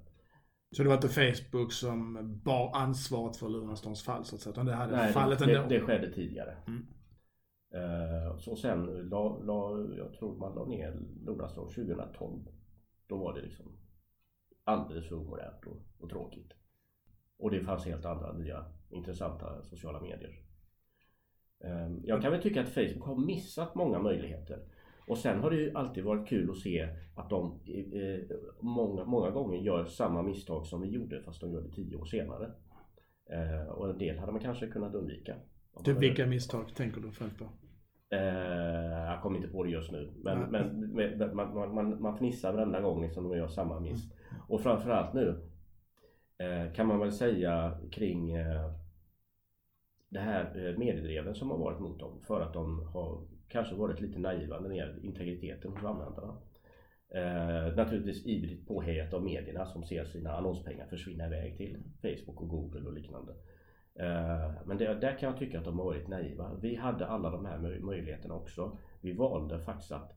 [0.76, 4.52] Så det var inte Facebook som bar ansvaret för Lunarstorms fall så att säga?
[4.52, 5.68] Utan det hade Nej, fallet det, ändå?
[5.68, 6.56] Det, det skedde tidigare.
[6.66, 6.86] Mm.
[8.38, 10.96] så sen la, la, jag tror man la ner
[11.26, 12.40] Lunarstorm 2012.
[13.06, 13.66] Då var det liksom
[14.64, 16.52] alldeles för omodernt och, och tråkigt.
[17.36, 20.40] Och det fanns helt andra nya intressanta sociala medier.
[21.64, 24.58] Ehm, jag kan väl tycka att Facebook har missat många möjligheter.
[25.06, 28.20] Och sen har det ju alltid varit kul att se att de eh, eh
[28.60, 32.04] många, många gånger gör samma misstag som vi gjorde fast de gör det tio år
[32.04, 32.50] senare.
[33.30, 35.36] Ehm, och en del hade man kanske kunnat undvika.
[35.84, 37.44] Du, vilka misstag tänker du främst på?
[38.10, 40.12] Eh, jag kommer inte på det just nu.
[40.16, 44.12] Men, men, men man, man, man fnissar varenda gång liksom de gör samma miss.
[44.12, 44.42] Mm.
[44.48, 45.42] Och framförallt nu
[46.38, 48.70] eh, kan man väl säga kring eh,
[50.08, 52.20] det här eh, mediedreven som har varit mot dem.
[52.26, 56.36] För att de har kanske varit lite naiva när det gäller integriteten hos användarna.
[57.14, 62.48] Eh, naturligtvis ivrigt påhejat av medierna som ser sina annonspengar försvinna iväg till Facebook och
[62.48, 63.32] Google och liknande.
[64.00, 66.54] Eh, men det, där kan jag tycka att de har varit naiva.
[66.62, 68.78] Vi hade alla de här möjligheterna också.
[69.00, 70.12] Vi valde faktiskt att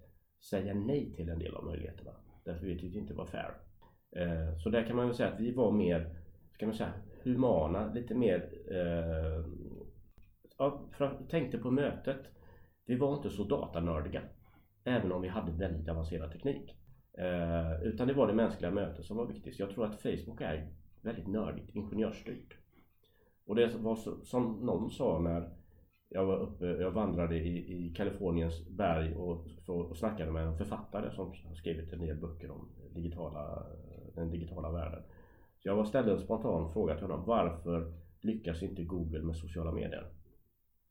[0.50, 2.12] säga nej till en del av möjligheterna.
[2.44, 3.54] Därför vi tyckte inte det var fair.
[4.16, 6.16] Eh, så där kan man väl säga att vi var mer,
[6.54, 9.46] ska man säga, humana, lite mer eh,
[10.58, 10.90] ja,
[11.30, 12.22] tänkte på mötet.
[12.86, 14.22] Vi var inte så datanördiga.
[14.84, 16.74] Även om vi hade väldigt avancerad teknik.
[17.84, 19.60] Utan det var det mänskliga mötet som var viktigt.
[19.60, 20.68] Jag tror att Facebook är
[21.02, 22.58] väldigt nördigt, ingenjörsstyrt.
[23.48, 25.50] Och det var så, som någon sa när
[26.10, 31.12] jag var uppe, jag vandrade i, i Kaliforniens berg och, och snackade med en författare
[31.12, 33.66] som skrivit en del böcker om digitala,
[34.16, 35.04] den digitala världen.
[35.58, 37.26] Så jag ställde en spontan fråga till honom.
[37.26, 40.12] Varför lyckas inte Google med sociala medier?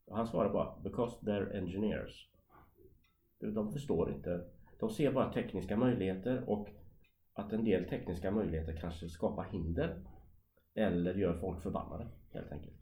[0.05, 2.29] Och han svarade bara Because they're engineers.
[3.39, 4.45] De förstår inte.
[4.79, 6.69] De ser bara tekniska möjligheter och
[7.33, 10.03] att en del tekniska möjligheter kanske skapar hinder
[10.75, 12.07] eller gör folk förbannade
[12.37, 12.73] helt enkelt.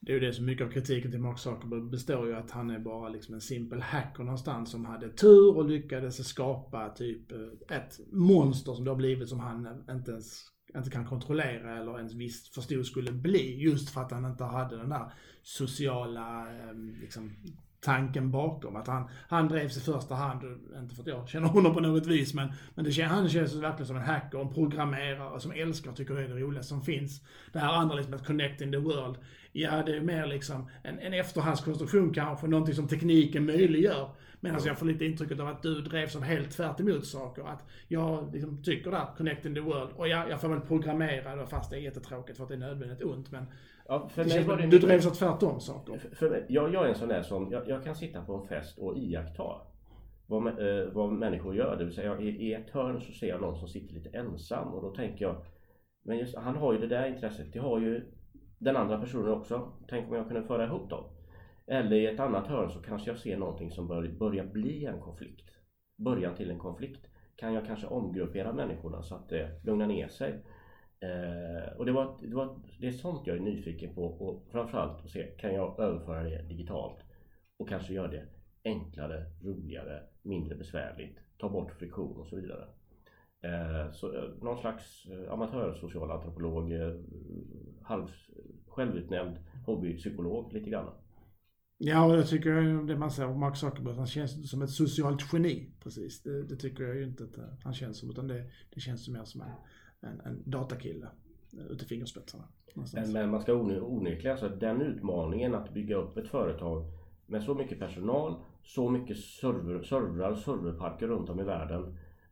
[0.00, 2.70] Det är ju det som mycket av kritiken till Mark Zuckerberg består ju att han
[2.70, 7.76] är bara liksom en simpel hacker någonstans som hade tur och lyckades skapa typ eh,
[7.76, 10.44] ett monster som det har blivit som han inte ens
[10.76, 13.62] inte kan kontrollera eller ens visst förstod skulle bli.
[13.62, 15.12] Just för att han inte hade den där
[15.42, 17.32] sociala eh, liksom,
[17.80, 18.76] tanken bakom.
[18.76, 20.42] Att han, han drevs i första hand,
[20.78, 23.86] inte för att jag känner honom på något vis, men, men det, han känns verkligen
[23.86, 27.22] som en hacker, en programmerare som älskar och tycker det är det roligaste som finns.
[27.52, 29.16] Det här andra liksom, att connect in the world.
[29.52, 34.10] Ja, det är mer liksom en, en efterhandskonstruktion kanske, någonting som tekniken möjliggör.
[34.40, 37.42] Medan jag får lite intrycket av att du drevs av helt tvärt emot saker.
[37.42, 41.36] Att jag liksom tycker där, connect in the world, och ja, jag får väl programmera
[41.36, 43.30] då, fast det är jättetråkigt för att det är nödvändigt ont.
[43.30, 43.46] Men
[43.90, 45.98] Ja, för mig var det du drevs åt tvärtom saker.
[45.98, 48.48] För, mig, jag, jag är en sån där som, jag, jag, kan sitta på en
[48.48, 49.60] fest och iaktta
[50.26, 51.76] vad, eh, vad människor gör.
[51.76, 54.74] Det vill säga i, i ett hörn så ser jag någon som sitter lite ensam
[54.74, 55.36] och då tänker jag
[56.04, 57.52] Men just, han har ju det där intresset.
[57.52, 58.12] Det har ju
[58.58, 59.72] den andra personen också.
[59.88, 61.04] Tänk om jag kunde föra ihop dem.
[61.66, 65.00] Eller i ett annat hörn så kanske jag ser någonting som bör, börjar bli en
[65.00, 65.50] konflikt.
[65.96, 67.06] Början till en konflikt.
[67.36, 70.44] Kan jag kanske omgruppera människorna så att det lugnar ner sig.
[71.00, 75.04] Eh, och det, var, det, var, det är sånt jag är nyfiken på och framförallt
[75.04, 76.98] att se, kan jag överföra det digitalt?
[77.56, 78.26] Och kanske göra det
[78.64, 82.64] enklare, roligare, mindre besvärligt, ta bort friktion och så vidare.
[83.42, 86.94] Eh, så eh, någon slags eh, amatörsocialantropolog, eh,
[87.82, 88.08] halv,
[88.66, 90.92] självutnämnd hobbypsykolog lite grann.
[91.80, 93.96] Ja, jag tycker det man säger om Mark Zuckerberg.
[93.96, 96.22] Han känns som ett socialt geni precis.
[96.22, 98.10] Det, det tycker jag ju inte att eh, han känns som.
[98.10, 98.44] Utan det,
[98.74, 99.50] det känns mer som en,
[100.00, 101.08] en, en datakille
[101.70, 102.44] ute i fingerspetsarna.
[102.94, 106.84] Men, men man ska onekligen, alltså den utmaningen att bygga upp ett företag
[107.26, 111.82] med så mycket personal, så mycket server, servrar, serverparker runt om i världen.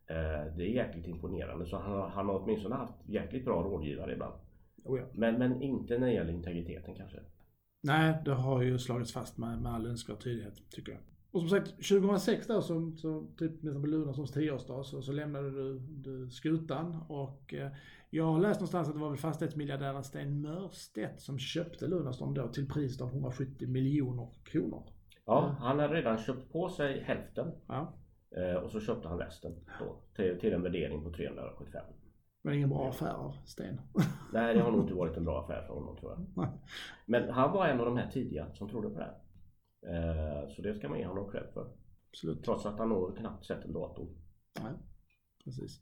[0.05, 1.65] Eh, det är jäkligt imponerande.
[1.65, 4.33] Så han, han har åtminstone haft jäkligt bra rådgivare ibland.
[4.83, 5.05] Oh ja.
[5.13, 7.19] men, men inte när det gäller integriteten kanske.
[7.83, 11.01] Nej, det har ju slagits fast med, med all önskvärd tydlighet, tycker jag.
[11.37, 15.51] Och som sagt, 2006 då, så, så typ nästan på Lunarssons tioårsdag, så, så lämnade
[15.51, 17.03] du, du skutan.
[17.07, 17.71] Och eh,
[18.09, 22.47] jag har läst någonstans att det var väl fastighetsmiljardären Sten Mörstedt som köpte Lunarstorm då
[22.47, 24.83] till priset av 170 miljoner kronor.
[25.25, 27.51] Ja, han hade redan köpt på sig hälften.
[27.67, 27.93] Ja.
[28.37, 31.85] Eh, och så köpte han resten då, till, till en värdering på 375.
[32.41, 33.81] Men ingen bra affär av Sten.
[34.33, 36.47] Nej, det har nog inte varit en bra affär för honom tror jag.
[37.05, 39.17] Men han var en av de här tidiga som trodde på det här.
[39.81, 41.67] Eh, så det ska man ge honom cred för.
[42.09, 42.43] Absolut.
[42.43, 44.07] Trots att han nog knappt sett en dator.
[44.61, 44.73] Nej,
[45.43, 45.81] precis.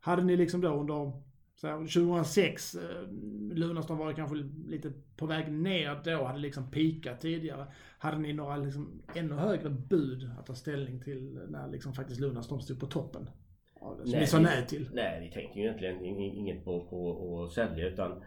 [0.00, 1.12] Hade ni liksom då under
[1.54, 3.08] så här, 2006, eh,
[3.54, 4.36] Lunarstorm var kanske
[4.66, 7.66] lite på väg ner då, hade liksom pikat tidigare.
[7.98, 12.60] Hade ni några liksom ännu högre bud att ta ställning till när liksom faktiskt Lunarstorm
[12.60, 13.30] stod på toppen?
[13.78, 14.90] Som nej, ni sa nej till?
[14.92, 18.22] Nej, vi tänkte ju egentligen inget på, på att sälja utan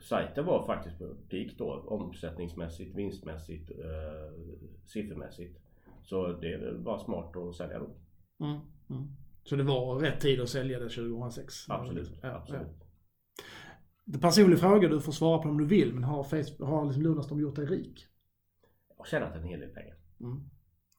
[0.00, 4.40] sajten var faktiskt på peak då omsättningsmässigt, vinstmässigt, eh,
[4.92, 5.58] siffermässigt.
[6.02, 7.90] Så det var smart att sälja då.
[8.44, 9.08] Mm, mm.
[9.44, 11.54] Så det var rätt tid att sälja det 2006?
[11.68, 12.18] Absolut.
[12.22, 12.76] Ja, absolut.
[12.78, 12.86] Ja.
[14.04, 17.02] Det personlig fråga du får svara på om du vill, men har, Facebook, har liksom
[17.02, 18.06] Lunarstorm gjort dig rik?
[18.88, 19.96] Jag har tjänat en hel del pengar.
[20.20, 20.50] Mm.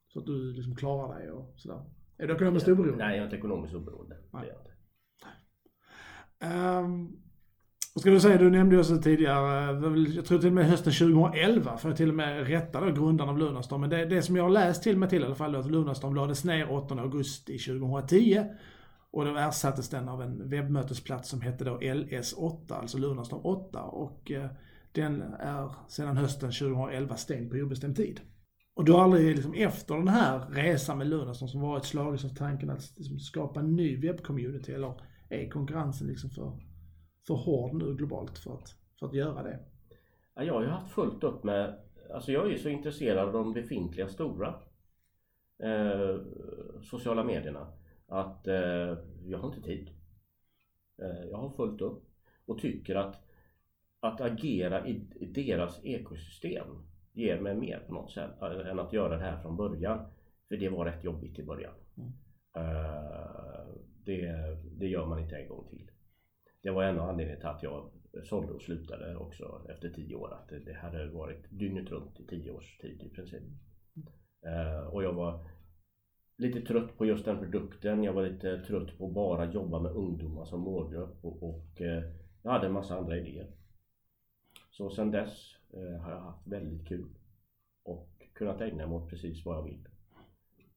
[0.07, 1.83] Så att du liksom klarar dig och sådär?
[2.17, 3.05] Är du ekonomiskt oberoende?
[3.05, 4.17] Nej, jag är inte ekonomiskt oberoende.
[4.31, 4.41] Nej.
[4.43, 4.73] Det är jag inte.
[6.85, 7.22] Um,
[7.99, 10.93] ska du säga, du nämnde ju också tidigare, eh, jag tror till och med hösten
[10.93, 13.81] 2011, för att till och med rätta då grundaren av Lunarstorm.
[13.81, 16.15] Men det, det som jag har läst till mig till i alla fall, att Lunarstorm
[16.15, 18.45] lades ner 8 augusti 2010.
[19.11, 23.81] Och då ersattes den av en webbmötesplats som hette då LS8, alltså Lunarstorm 8.
[23.81, 24.49] Och eh,
[24.91, 28.21] den är sedan hösten 2011 stängd på obestämd tid.
[28.75, 32.29] Och du har aldrig liksom, efter den här resan med Lunarstorm som varit slagits av
[32.29, 34.93] tanken att liksom, skapa en ny webbcommunity eller
[35.29, 36.59] är konkurrensen liksom för
[37.27, 39.59] för hård nu globalt för att, för att göra det?
[40.35, 41.79] Ja, jag har ju haft fullt upp med,
[42.13, 44.55] alltså jag är ju så intresserad av de befintliga stora
[45.63, 46.17] eh,
[46.81, 47.67] sociala medierna
[48.07, 49.89] att eh, jag har inte tid.
[51.01, 52.03] Eh, jag har fullt upp
[52.45, 53.23] och tycker att
[54.03, 56.67] att agera i, i deras ekosystem
[57.13, 60.05] ger mig mer på något sätt äh, än att göra det här från början.
[60.47, 61.73] För det var rätt jobbigt i början.
[61.97, 62.11] Mm.
[62.57, 64.31] Uh, det,
[64.77, 65.91] det gör man inte en gång till
[66.63, 67.89] det var en av anledningarna till att jag
[68.25, 70.33] sålde och slutade också efter tio år.
[70.33, 73.43] Att det, hade varit dygnet runt i tio års tid i princip.
[74.45, 75.45] Uh, och jag var
[76.37, 78.03] lite trött på just den produkten.
[78.03, 82.03] Jag var lite trött på att bara jobba med ungdomar som målgrupp och, och eh,
[82.41, 83.51] jag hade en massa andra idéer.
[84.71, 87.09] Så sedan dess eh, har jag haft väldigt kul
[87.83, 89.87] och kunnat ägna mig åt precis vad jag vill.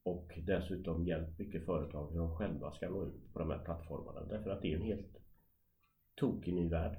[0.03, 4.24] Och dessutom hjälpt mycket företag hur de själva ska nå ut på de här plattformarna.
[4.24, 5.16] Därför att det är en helt
[6.17, 6.99] tokig ny värld.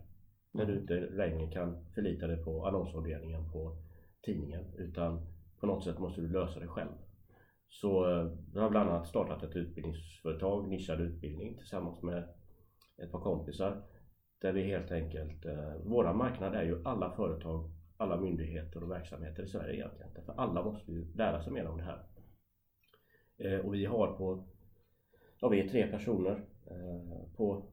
[0.52, 3.78] När du inte längre kan förlita dig på annonsavdelningen på
[4.22, 5.22] tidningen utan
[5.60, 6.92] på något sätt måste du lösa det själv.
[7.70, 12.24] Så eh, jag har bland annat startat ett utbildningsföretag, nischad utbildning tillsammans med
[12.98, 13.84] ett par kompisar.
[14.42, 19.44] Där vi helt enkelt, eh, våra marknad är ju alla företag, alla myndigheter och verksamheter
[19.44, 20.26] i Sverige egentligen.
[20.26, 22.04] För alla måste ju lära sig mer om det här.
[23.38, 24.44] Eh, och vi har på,
[25.40, 26.46] ja vi är tre personer
[27.36, 27.64] på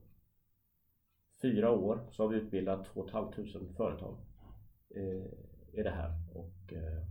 [1.43, 4.17] fyra år så har vi utbildat 2 500 företag
[4.97, 5.27] eh,
[5.73, 7.03] i det här och eh,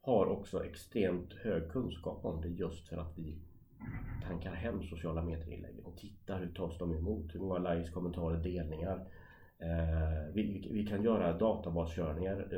[0.00, 3.38] har också extremt hög kunskap om det just för att vi
[4.22, 9.06] tankar hem sociala medier-inläggen och tittar hur tas de emot, hur många likes, kommentarer, delningar.
[9.58, 12.48] Eh, vi, vi, kan göra databaskörningar.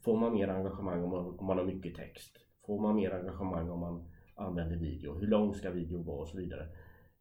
[0.00, 2.36] får man mer engagemang om man, om man har mycket text?
[2.66, 5.14] Får man mer engagemang om man använder video?
[5.14, 6.66] Hur lång ska video vara och så vidare.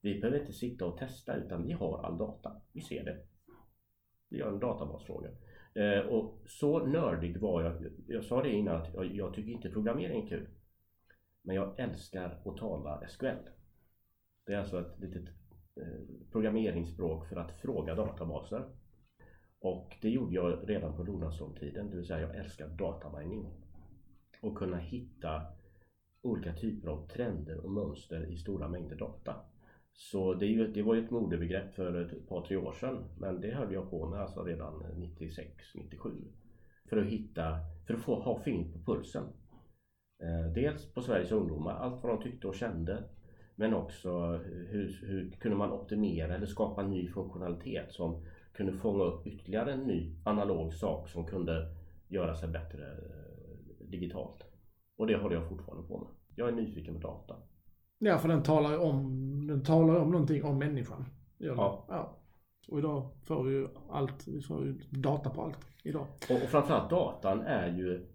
[0.02, 2.62] Vi behöver inte sitta och testa utan vi har all data.
[2.74, 3.18] Vi ser det.
[4.30, 5.30] Vi gör en databasfråga.
[5.74, 7.86] Eh, och så nördig var jag.
[8.08, 10.48] Jag sa det innan att jag, jag tycker inte programmering är kul.
[11.42, 13.50] Men jag älskar att tala SQL.
[14.46, 15.30] Det är alltså ett litet
[15.76, 18.64] eh, programmeringsspråk för att fråga databaser.
[19.60, 23.46] Och det gjorde jag redan på Donaldson-tiden, det vill säga jag älskar datamining.
[24.42, 25.42] Och kunna hitta
[26.22, 29.36] olika typer av trender och mönster i stora mängder data.
[30.02, 33.04] Så det, ju, det var ju ett modebegrepp för ett par, tre år sedan.
[33.18, 36.10] Men det höll jag på med alltså redan 96, 97.
[36.90, 39.24] För att hitta, för att få ha fingret på pulsen.
[40.24, 43.04] Eh, dels på Sveriges ungdomar, allt vad de tyckte och kände.
[43.56, 44.38] Men också
[44.70, 49.84] hur, hur kunde man optimera eller skapa ny funktionalitet som kunde fånga upp ytterligare en
[49.84, 51.76] ny analog sak som kunde
[52.08, 54.44] göra sig bättre eh, digitalt.
[54.98, 56.08] Och det håller jag fortfarande på med.
[56.36, 57.36] Jag är nyfiken på data.
[58.00, 61.06] Ja, för den talar om, den talar om någonting om människan.
[61.38, 61.86] Ja.
[61.88, 62.18] ja.
[62.68, 66.08] Och idag får vi ju allt, vi får ju data på allt idag.
[66.30, 68.08] Och, och framförallt datan är ju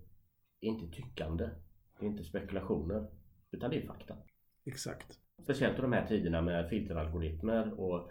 [0.61, 1.49] inte tyckande.
[1.99, 3.07] Det är inte spekulationer.
[3.51, 4.15] Utan det är fakta.
[4.65, 5.19] Exakt.
[5.43, 8.11] Speciellt i de här tiderna med filteralgoritmer och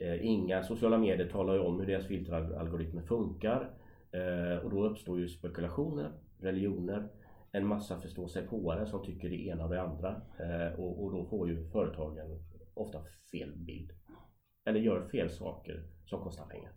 [0.00, 3.70] eh, inga sociala medier talar ju om hur deras filteralgoritmer funkar.
[4.10, 7.08] Eh, och då uppstår ju spekulationer, religioner,
[7.54, 10.22] en massa förståsigpåare som tycker det ena och det andra.
[10.38, 12.42] Eh, och, och då får ju företagen
[12.74, 12.98] ofta
[13.30, 13.90] fel bild.
[14.64, 16.72] Eller gör fel saker som kostar pengar.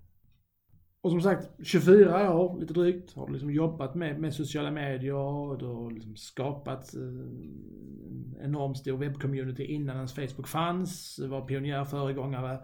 [1.02, 5.14] Och som sagt, 24 år lite drygt har du liksom jobbat med, med sociala medier
[5.14, 11.16] och du har liksom skapat eh, en enormt stor webbcommunity innan ens Facebook fanns.
[11.16, 12.60] Du var pionjär, föregångare.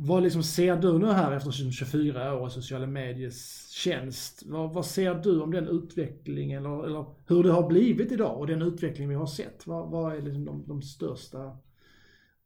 [0.00, 4.42] Vad liksom ser du nu här efter 24 år i sociala mediers tjänst?
[4.46, 8.46] Vad, vad ser du om den utvecklingen eller, eller, hur det har blivit idag och
[8.46, 9.66] den utveckling vi har sett?
[9.66, 11.56] Vad, vad är liksom de, de största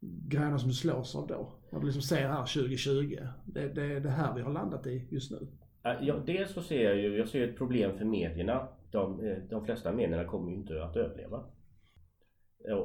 [0.00, 1.52] grejerna som du slås av då?
[1.70, 5.06] Vad du liksom ser här 2020, det, det är det här vi har landat i
[5.10, 5.46] just nu.
[5.82, 8.68] Ja, dels så ser jag ju jag ser ett problem för medierna.
[8.90, 11.44] De, eh, de flesta medierna kommer ju inte att överleva.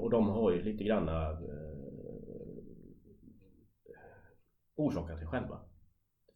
[0.02, 1.87] Och de har ju lite granna eh,
[4.78, 5.60] orsakat det själva.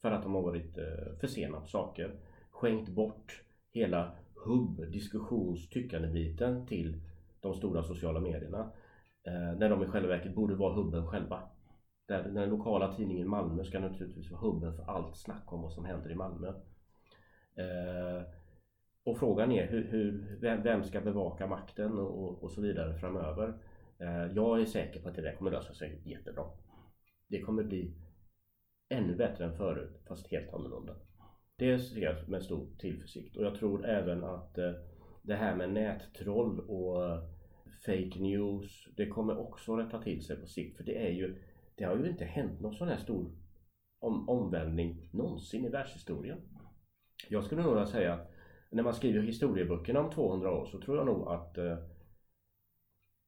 [0.02, 2.20] För att de har varit eh, försenat för sena på saker.
[2.52, 4.12] Skänkt bort hela
[4.46, 7.02] hubb, diskussions, tyckandebiten till
[7.42, 8.72] de stora sociala medierna.
[9.24, 11.42] Eh, när de i själva verket borde vara hubben själva.
[12.08, 15.86] Där den lokala tidningen Malmö ska naturligtvis vara hubben för allt snack om vad som
[15.86, 16.48] händer i Malmö.
[17.56, 18.24] Eh,
[19.04, 23.54] och frågan är hur, hur, vem ska bevaka makten och, och så vidare framöver.
[24.34, 26.44] Jag är säker på att det där kommer lösa sig jättebra.
[27.28, 27.94] Det kommer bli
[28.92, 30.96] ännu bättre än förut fast helt annorlunda.
[31.56, 34.72] Det ser jag med stor tillförsikt och jag tror även att eh,
[35.22, 37.24] det här med nättroll och eh,
[37.86, 41.42] fake news det kommer också rätta till sig på sikt för det är ju
[41.76, 43.32] det har ju inte hänt någon sån här stor
[44.00, 46.42] om, omvälvning någonsin i världshistorien.
[47.30, 48.32] Jag skulle nog säga att
[48.72, 51.78] när man skriver historieböckerna om 200 år så tror jag nog att eh,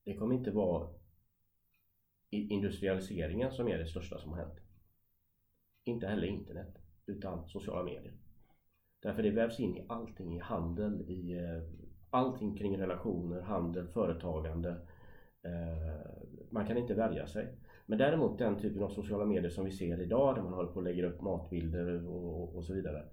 [0.06, 0.90] det kommer inte vara
[2.30, 4.63] industrialiseringen som är det största som har hänt.
[5.84, 8.14] Inte heller internet, utan sociala medier.
[9.02, 11.64] Därför det vävs in i allting, i handel, i eh,
[12.10, 14.70] allting kring relationer, handel, företagande.
[15.42, 16.12] Eh,
[16.50, 17.48] man kan inte värja sig.
[17.86, 20.76] Men däremot den typen av sociala medier som vi ser idag, där man håller på
[20.76, 23.04] och lägger upp matbilder och, och så vidare.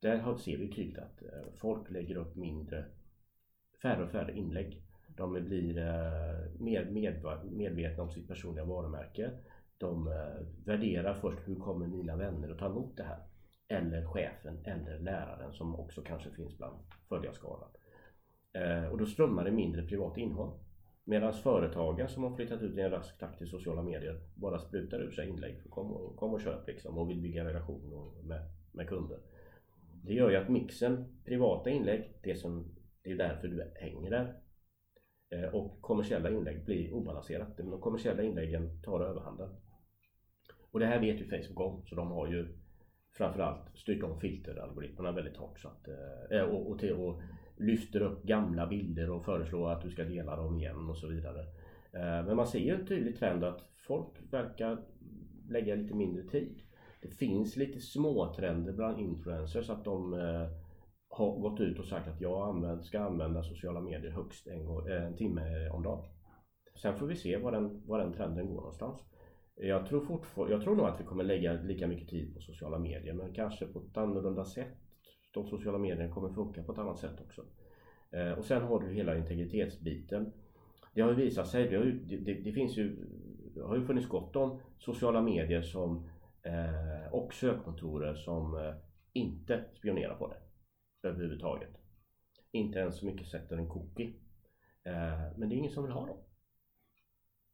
[0.00, 2.84] Där ser vi tydligt att eh, folk lägger upp mindre,
[3.82, 4.82] färre och färre inlägg.
[5.16, 5.74] De blir
[6.58, 6.90] mer
[7.50, 9.30] medvetna om sitt personliga varumärke.
[9.82, 13.18] De eh, värderar först hur kommer mina vänner att ta emot det här?
[13.68, 16.76] Eller chefen eller läraren som också kanske finns bland
[17.08, 17.68] följarskaran.
[18.52, 20.52] Eh, och då strömmar det mindre privat innehåll.
[21.04, 25.00] Medan företagen som har flyttat ut i en rask takt till sociala medier bara sprutar
[25.00, 25.70] ur sig inlägg.
[25.70, 28.40] Kom och, kom och köp liksom och vill bygga relation med,
[28.72, 29.18] med kunder.
[30.04, 32.64] Det gör ju att mixen privata inlägg, det, som,
[33.02, 34.34] det är därför du hänger där.
[35.30, 37.56] Eh, och kommersiella inlägg blir obalanserat.
[37.56, 39.48] De kommersiella inläggen tar överhanden.
[40.72, 42.48] Och det här vet ju Facebook om så de har ju
[43.12, 45.88] framförallt styrt om filteralgoritmerna väldigt hårt så att,
[46.30, 47.20] äh, och, och, till, och
[47.56, 51.40] lyfter upp gamla bilder och föreslår att du ska dela dem igen och så vidare.
[51.92, 54.78] Äh, men man ser ju en tydlig trend att folk verkar
[55.48, 56.62] lägga lite mindre tid.
[57.02, 60.48] Det finns lite små trender bland influencers att de äh,
[61.08, 65.68] har gått ut och sagt att jag ska använda sociala medier högst en, en timme
[65.68, 66.04] om dagen.
[66.82, 69.00] Sen får vi se var den, var den trenden går någonstans.
[69.54, 72.78] Jag tror, fortfar- jag tror nog att vi kommer lägga lika mycket tid på sociala
[72.78, 74.76] medier men kanske på ett annorlunda sätt.
[75.34, 77.44] De sociala medierna kommer funka på ett annat sätt också.
[78.10, 80.32] Eh, och sen har du hela integritetsbiten.
[80.94, 82.96] Det har ju visat sig, det, ju, det, det finns ju,
[83.54, 86.08] det har ju funnits gott om sociala medier som,
[86.42, 88.74] eh, och sökmotorer som eh,
[89.12, 90.36] inte spionerar på det
[91.08, 91.70] överhuvudtaget.
[92.52, 94.14] Inte ens så mycket sätter en cookie.
[94.84, 96.18] Eh, men det är ingen som vill ha dem.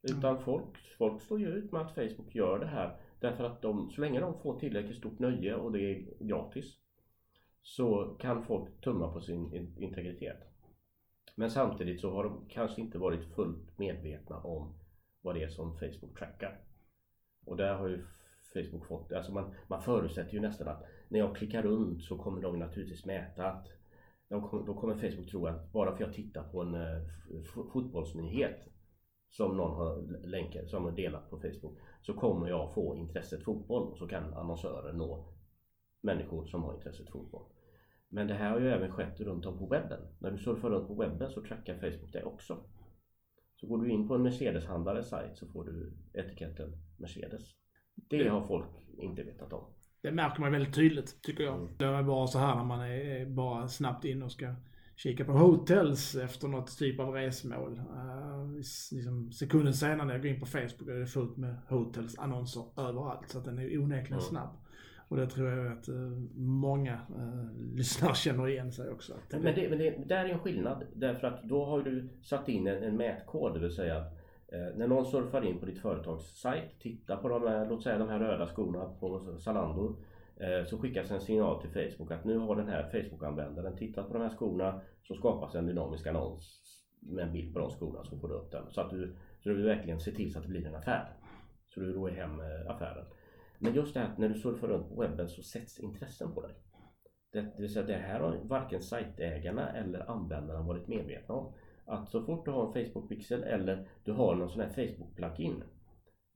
[0.01, 3.89] Utan folk, folk står ju ut med att Facebook gör det här därför att de,
[3.89, 6.77] så länge de får tillräckligt stort nöje och det är gratis
[7.61, 10.37] så kan folk tumma på sin integritet.
[11.35, 14.73] Men samtidigt så har de kanske inte varit fullt medvetna om
[15.21, 16.59] vad det är som Facebook trackar.
[17.45, 18.05] Och där har ju
[18.53, 22.41] Facebook fått, alltså man, man förutsätter ju nästan att när jag klickar runt så kommer
[22.41, 23.67] de naturligtvis mäta att
[24.29, 27.01] då kommer Facebook tro att bara för att jag tittar på en eh,
[27.73, 28.67] fotbollsnyhet
[29.29, 33.91] som någon har länkat, som har delat på Facebook så kommer jag få intresset fotboll
[33.91, 35.33] och så kan annonsörer nå
[36.01, 37.45] människor som har intresset fotboll.
[38.09, 39.99] Men det här har ju även skett runt om på webben.
[40.19, 42.57] När du surfar runt på webben så trackar Facebook det också.
[43.55, 47.41] Så går du in på en Mercedes-handlares sajt så får du etiketten Mercedes.
[47.95, 48.67] Det har folk
[48.97, 49.63] inte vetat om.
[50.01, 51.55] Det märker man väldigt tydligt tycker jag.
[51.55, 51.77] Mm.
[51.77, 54.55] Det är bara så här när man är bara snabbt in och ska
[55.03, 57.77] kika på hotels efter något typ av resmål.
[57.77, 58.55] Uh,
[58.91, 63.29] liksom sekunden senare när jag går in på Facebook är det fullt med hotels-annonser överallt.
[63.29, 64.21] Så att den är onekligen mm.
[64.21, 64.49] snabb.
[65.07, 69.13] Och det tror jag att uh, många uh, lyssnare känner igen sig också.
[69.29, 70.83] Men, men, det, men det, där är en skillnad.
[70.93, 73.53] Därför att då har du satt in en, en mätkod.
[73.53, 73.97] Det vill säga
[74.47, 77.97] eh, när någon surfar in på ditt företags sajt, tittar på de här, låt säga
[77.97, 79.95] de här röda skorna på Zalando.
[80.39, 84.13] Eh, så skickas en signal till Facebook att nu har den här Facebook-användaren tittat på
[84.13, 84.81] de här skorna.
[85.03, 86.61] Så skapas en dynamisk annons
[86.99, 88.71] med en bild på de skorna så får du upp den.
[88.71, 91.13] Så att du, så du verkligen ser till så att det blir en affär.
[91.67, 93.05] Så du rår hem eh, affären.
[93.59, 96.41] Men just det här att när du surfar runt på webben så sätts intressen på
[96.41, 96.55] dig.
[97.31, 101.53] Det, det vill säga det här har varken sajtägarna eller användarna varit medvetna om.
[101.85, 105.63] Att så fort du har en Facebook-pixel eller du har någon sån här Facebook-plugin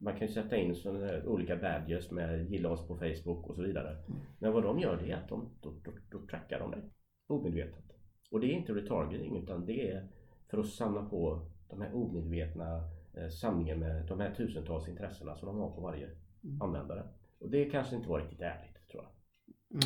[0.04, 3.62] man kan ju sätta in här olika badges med gilla oss på Facebook och så
[3.62, 3.90] vidare.
[3.90, 4.20] Mm.
[4.40, 6.82] Men vad de gör det är att de, då, då, då trackar de dig
[7.28, 7.84] omedvetet.
[8.32, 10.08] Och det är inte retargeting utan det är
[10.50, 12.84] för att samla på de här omedvetna
[13.14, 16.10] eh, samlingen med de här tusentals intressena som de har på varje
[16.44, 16.62] mm.
[16.62, 17.04] användare.
[17.40, 19.12] Och det kanske inte var riktigt ärligt tror jag.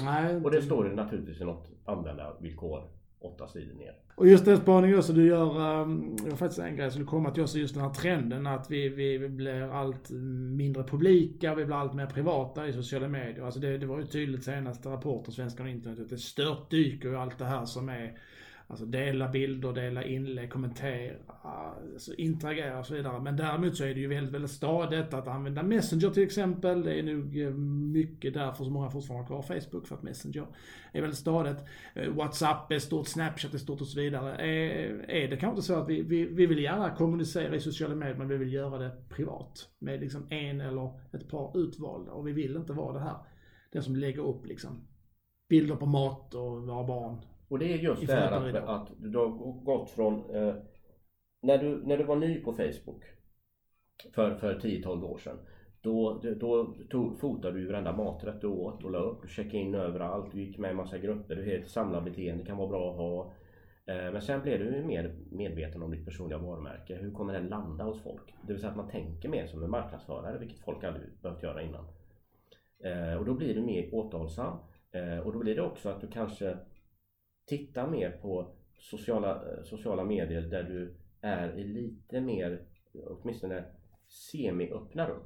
[0.04, 2.90] Nej, och det står det naturligtvis i något användarvillkor
[3.20, 3.96] åtta sidor ner.
[4.16, 7.10] Och just den spaningen också du gör, um, det var faktiskt en grej som skulle
[7.10, 10.10] komma till oss, just den här trenden att vi, vi blir allt
[10.58, 13.46] mindre publika, vi blir allt mer privata i sociala medier.
[13.46, 17.18] Alltså det, det var ju tydligt senaste rapporten, Svenskarna och internet, att det störtdyker ju
[17.18, 18.18] allt det här som är
[18.70, 23.22] Alltså dela bilder, dela inlägg, kommentera, alltså interagera och så vidare.
[23.22, 26.84] Men däremot så är det ju väldigt, väldigt stadigt att använda Messenger till exempel.
[26.84, 27.54] Det är nog eh,
[27.94, 30.48] mycket därför som många fortfarande har kvar Facebook, för att Messenger
[30.92, 31.58] är väldigt stadigt.
[31.96, 34.36] Eh, WhatsApp är stort, Snapchat är stort och så vidare.
[34.36, 37.96] Är, är det kanske inte så att vi, vi, vi vill gärna kommunicera i sociala
[37.96, 39.70] medier, men vi vill göra det privat.
[39.80, 42.12] Med liksom en eller ett par utvalda.
[42.12, 43.18] Och vi vill inte vara det här,
[43.72, 44.88] den som lägger upp liksom
[45.50, 49.18] bilder på mat och våra barn och det är just det här att, att du
[49.18, 49.30] har
[49.64, 50.56] gått från eh,
[51.42, 53.04] när, du, när du var ny på Facebook
[54.14, 55.38] för, för 10-12 år sedan
[55.88, 59.22] då, då tog, fotade du varenda maträtt du åt och la upp.
[59.22, 61.36] Du checkade in överallt, du gick med i massa grupper.
[61.36, 63.34] Du helt samlarbeteende kan vara bra att ha.
[63.86, 66.96] Eh, men sen blev du mer medveten om ditt personliga varumärke.
[66.96, 68.34] Hur kommer det landa hos folk?
[68.42, 71.62] Det vill säga att man tänker mer som en marknadsförare, vilket folk aldrig behövt göra
[71.62, 71.86] innan.
[72.84, 74.58] Eh, och då blir du mer återhållsam.
[74.92, 76.58] Eh, och då blir det också att du kanske
[77.48, 82.66] titta mer på sociala, sociala medier där du är i lite mer,
[83.08, 83.66] åtminstone
[84.08, 85.24] semi-öppna rum.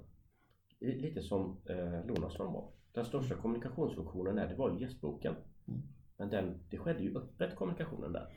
[0.80, 2.72] Lite som eh, Lunarstorm var.
[2.93, 5.36] Den största kommunikationsfunktionen där, det var ju gästboken.
[5.67, 5.82] Mm.
[6.17, 8.28] Men den, det skedde ju öppet kommunikationen där.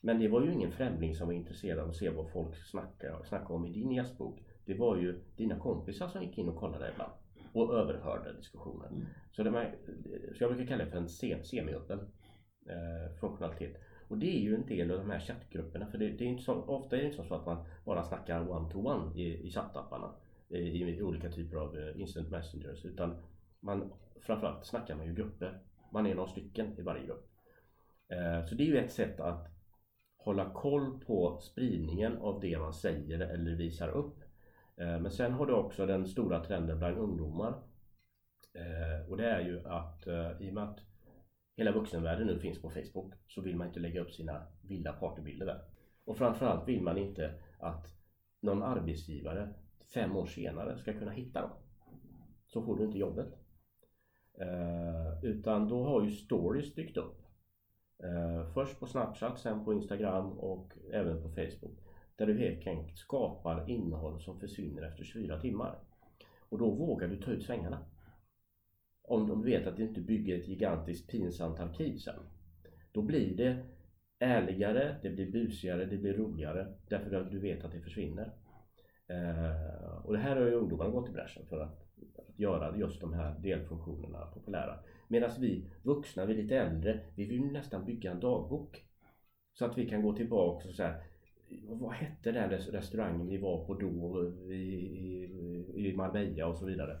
[0.00, 3.24] Men det var ju ingen främling som var intresserad av att se vad folk snackade,
[3.24, 4.40] snackade om i din gästbok.
[4.64, 7.12] Det var ju dina kompisar som gick in och kollade ibland
[7.52, 8.92] och överhörde diskussionen.
[8.92, 9.06] Mm.
[9.30, 9.74] Så, det var,
[10.34, 11.08] så jag brukar kalla det för en
[11.44, 12.00] semi-öppen
[12.68, 13.76] eh, funktionalitet.
[14.08, 15.86] Och det är ju en del av de här chattgrupperna.
[15.86, 18.50] För det, det är inte så, ofta är det inte så att man bara snackar
[18.50, 20.10] one-to-one -one i, i chattapparna.
[20.48, 22.84] I, I, olika typer av eh, instant messengers.
[22.84, 23.22] Utan
[23.60, 25.60] man, framförallt snackar man ju grupper.
[25.92, 27.28] Man är några stycken i varje grupp.
[28.08, 29.48] Eh, så det är ju ett sätt att
[30.16, 34.20] hålla koll på spridningen av det man säger eller visar upp.
[34.76, 37.54] Eh, men sen har du också den stora trenden bland ungdomar.
[38.54, 40.80] Eh, och det är ju att eh, i och med att
[41.56, 45.46] hela vuxenvärlden nu finns på Facebook så vill man inte lägga upp sina vilda partybilder
[45.46, 45.60] där.
[46.04, 47.86] Och framförallt vill man inte att
[48.40, 49.54] någon arbetsgivare
[49.94, 51.50] fem år senare ska kunna hitta dem.
[52.46, 53.28] Så får du inte jobbet.
[54.40, 57.22] Eh, utan då har ju stories dykt upp.
[58.02, 61.78] Eh, först på Snapchat, sen på Instagram och även på Facebook.
[62.16, 65.78] Där du helt enkelt skapar innehåll som försvinner efter 24 timmar.
[66.48, 67.78] Och då vågar du ta ut svängarna
[69.06, 72.20] om de vet att du inte bygger ett gigantiskt pinsamt arkiv sen.
[72.92, 73.64] Då blir det
[74.18, 78.32] ärligare, det blir busigare, det blir roligare därför att du vet att det försvinner.
[79.06, 81.86] Eh, och det här har ju ungdomarna gått i bräschen för att,
[82.16, 84.78] att göra just de här delfunktionerna populära.
[85.08, 88.82] Medan vi vuxna, vi lite äldre, vi vill nästan bygga en dagbok.
[89.52, 90.94] Så att vi kan gå tillbaka och säga
[91.68, 96.98] vad hette den restaurangen vi var på då i, i, i Marbella och så vidare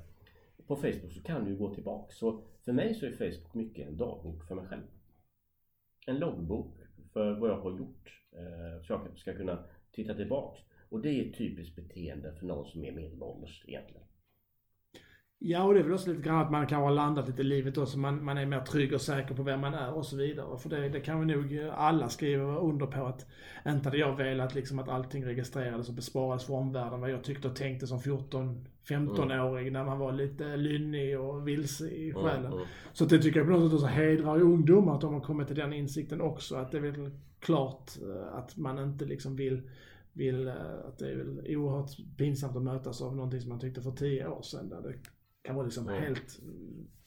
[0.66, 2.12] på Facebook så kan du gå tillbaka.
[2.14, 4.82] Så för mig så är Facebook mycket en dagbok för mig själv.
[6.06, 6.76] en loggbok
[7.12, 8.22] för vad jag har gjort.
[8.32, 10.60] Eh, så jag ska kunna titta tillbaks.
[10.88, 14.05] Och det är ett typiskt beteende för någon som är medelålders egentligen.
[15.38, 17.44] Ja, och det är väl också lite grann att man kan ha landat lite i
[17.44, 17.98] livet också.
[17.98, 20.58] Man, man är mer trygg och säker på vem man är och så vidare.
[20.58, 23.26] För det, det kan vi nog alla skriva under på att
[23.66, 27.00] inte hade jag velat liksom att allting registrerades och besparades för omvärlden.
[27.00, 29.72] Vad jag tyckte och tänkte som 14-15-åring mm.
[29.72, 32.46] när man var lite lynnig och vilse i mm, själen.
[32.46, 32.66] Mm, mm.
[32.92, 35.56] Så det tycker jag på något sätt också hedrar ungdomar att de har kommit till
[35.56, 36.56] den insikten också.
[36.56, 37.10] Att det är väl
[37.40, 39.62] klart eh, att man inte liksom vill
[40.12, 40.54] vill, eh,
[40.88, 44.28] att det är väl oerhört pinsamt att mötas av någonting som man tyckte för tio
[44.28, 44.68] år sedan.
[44.68, 44.94] Där det
[45.46, 46.02] kan vara liksom mm.
[46.02, 46.40] helt,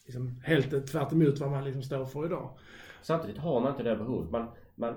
[0.06, 2.58] liksom, helt tvärt emot vad man liksom står för idag.
[3.02, 4.32] Samtidigt har man inte det behovet.
[4.32, 4.96] Man, man,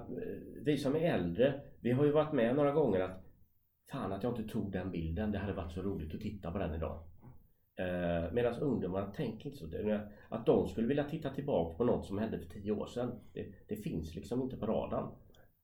[0.62, 3.22] vi som är äldre, vi har ju varit med några gånger att
[3.92, 6.58] Fan att jag inte tog den bilden, det hade varit så roligt att titta på
[6.58, 7.02] den idag.
[7.76, 9.98] Eh, Medan ungdomarna tänker inte så.
[10.28, 13.10] Att de skulle vilja titta tillbaka på något som hände för tio år sedan.
[13.32, 15.08] Det, det finns liksom inte på radarn.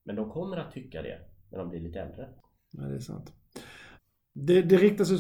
[0.05, 1.19] Men de kommer att tycka det
[1.51, 2.29] när de blir lite äldre.
[2.71, 3.33] Ja, det är sant.
[4.33, 5.11] Det, det riktas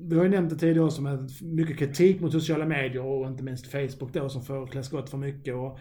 [0.00, 3.42] vi har ju nämnt det tidigare som med mycket kritik mot sociala medier och inte
[3.42, 5.54] minst Facebook då som får klä skott för mycket.
[5.54, 5.78] Och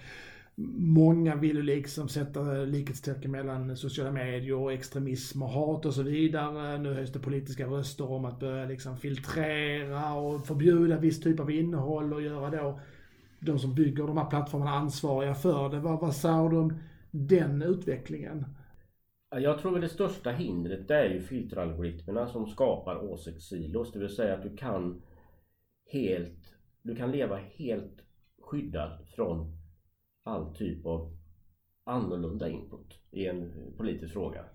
[0.76, 6.03] många vill ju liksom sätta likhetstecken mellan sociala medier och extremism och hat och så
[6.03, 6.78] vidare.
[6.78, 11.51] Nu höjs det politiska röster om att börja liksom filtrera och förbjuda viss typ av
[11.51, 12.80] innehåll och göra då
[13.39, 15.80] de som bygger de här plattformarna ansvariga för det.
[15.80, 16.74] Vad, vad säger du om
[17.11, 18.45] den utvecklingen?
[19.30, 23.92] Jag tror att det största hindret det är ju filteralgoritmerna som skapar åsiktssilos.
[23.92, 25.02] Det vill säga att du kan
[25.86, 28.02] helt, du kan leva helt
[28.42, 29.58] skyddad från
[30.24, 31.18] all typ av
[31.84, 34.46] annorlunda input i en politisk fråga.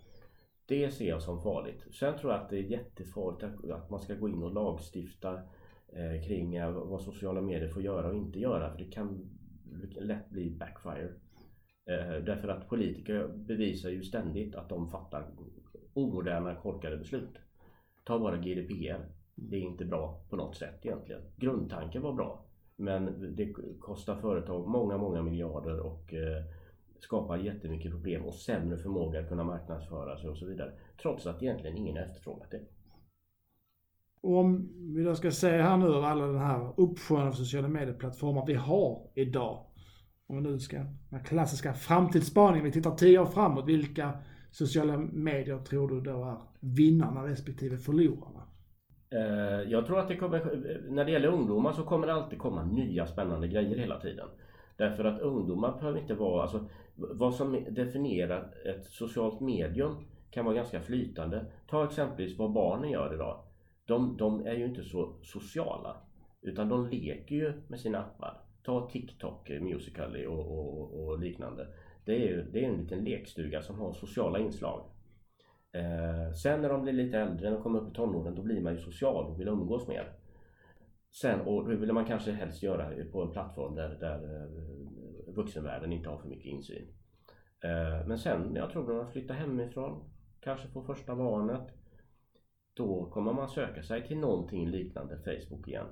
[0.67, 1.85] Det ser jag som farligt.
[1.93, 5.35] Sen tror jag att det är jättefarligt att, man ska gå in och lagstifta
[5.89, 8.71] eh, kring vad sociala medier får göra och inte göra.
[8.71, 9.39] För det kan
[10.01, 11.13] lätt bli backfire.
[11.87, 15.27] Eh, därför att politiker bevisar ju ständigt att de fattar
[15.95, 17.39] omoderna, korkade beslut.
[18.05, 19.09] Ta bara GDPR.
[19.35, 21.23] Det är inte bra på något sätt egentligen.
[21.37, 22.45] Grundtanken var bra.
[22.77, 26.45] Men det kostar företag många, många miljarder och eh,
[27.01, 30.73] skapar jättemycket problem och sämre förmåga att kunna marknadsföra sig och så vidare.
[31.03, 32.61] Trots att egentligen ingen efterfrågat det.
[34.21, 38.47] Om vi då ska se här nu av alla den här uppsjön av sociala medieplattformar
[38.47, 39.65] vi har idag
[40.33, 40.77] om vi nu ska,
[41.11, 44.13] den klassiska framtidsspaningen, vi tittar tio år framåt, vilka
[44.51, 48.43] sociala medier tror du då är vinnarna respektive förlorarna?
[49.11, 50.41] Eh, jag tror att det kommer,
[50.91, 54.29] när det gäller ungdomar så kommer det alltid komma nya spännande grejer hela tiden.
[54.77, 59.97] Därför att ungdomar behöver inte vara, alltså vad som definierar ett socialt medium
[60.31, 61.47] kan vara ganska flytande.
[61.67, 63.45] Ta exempelvis vad barnen gör idag.
[63.87, 65.97] De, de är ju inte så sociala.
[66.43, 68.41] Utan de leker ju med sina appar.
[68.65, 71.67] Ta TikTok, eh, Musical.ly och, och, och, liknande.
[72.05, 74.85] Det är, det är en liten lekstuga som har sociala inslag.
[75.73, 78.61] Eh, sen när de blir lite äldre när de kommer upp i tonåren då blir
[78.61, 80.13] man ju social och vill umgås mer.
[81.11, 85.93] Sen, och det vill man kanske helst göra på en plattform där, där eh, vuxenvärlden
[85.93, 86.89] inte har för mycket insyn.
[87.65, 90.11] Eh, men sen, jag tror när man flyttar hemifrån,
[90.41, 91.69] kanske får första barnet.
[92.75, 95.87] Då kommer man söka sig till någonting liknande Facebook igen.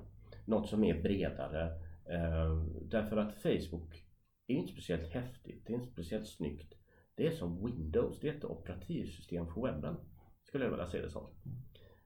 [0.45, 1.71] Något som är bredare
[2.11, 4.05] Ehm, därför att Facebook
[4.47, 6.73] är inte speciellt häftigt, det är inte speciellt snyggt.
[7.15, 9.95] Det är som Windows, det är ett operativsystem för webben.
[10.43, 11.27] Skulle jag vilja se det som.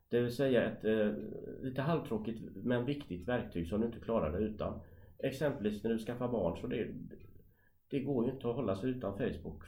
[0.10, 1.12] Det vill säga ett eh,
[1.62, 4.80] lite halvtråkigt men viktigt verktyg som du inte klarar dig utan.
[5.20, 6.88] Exempelvis när du skaffar barn så det,
[7.90, 9.64] det går ju inte att hålla sig utan Facebook.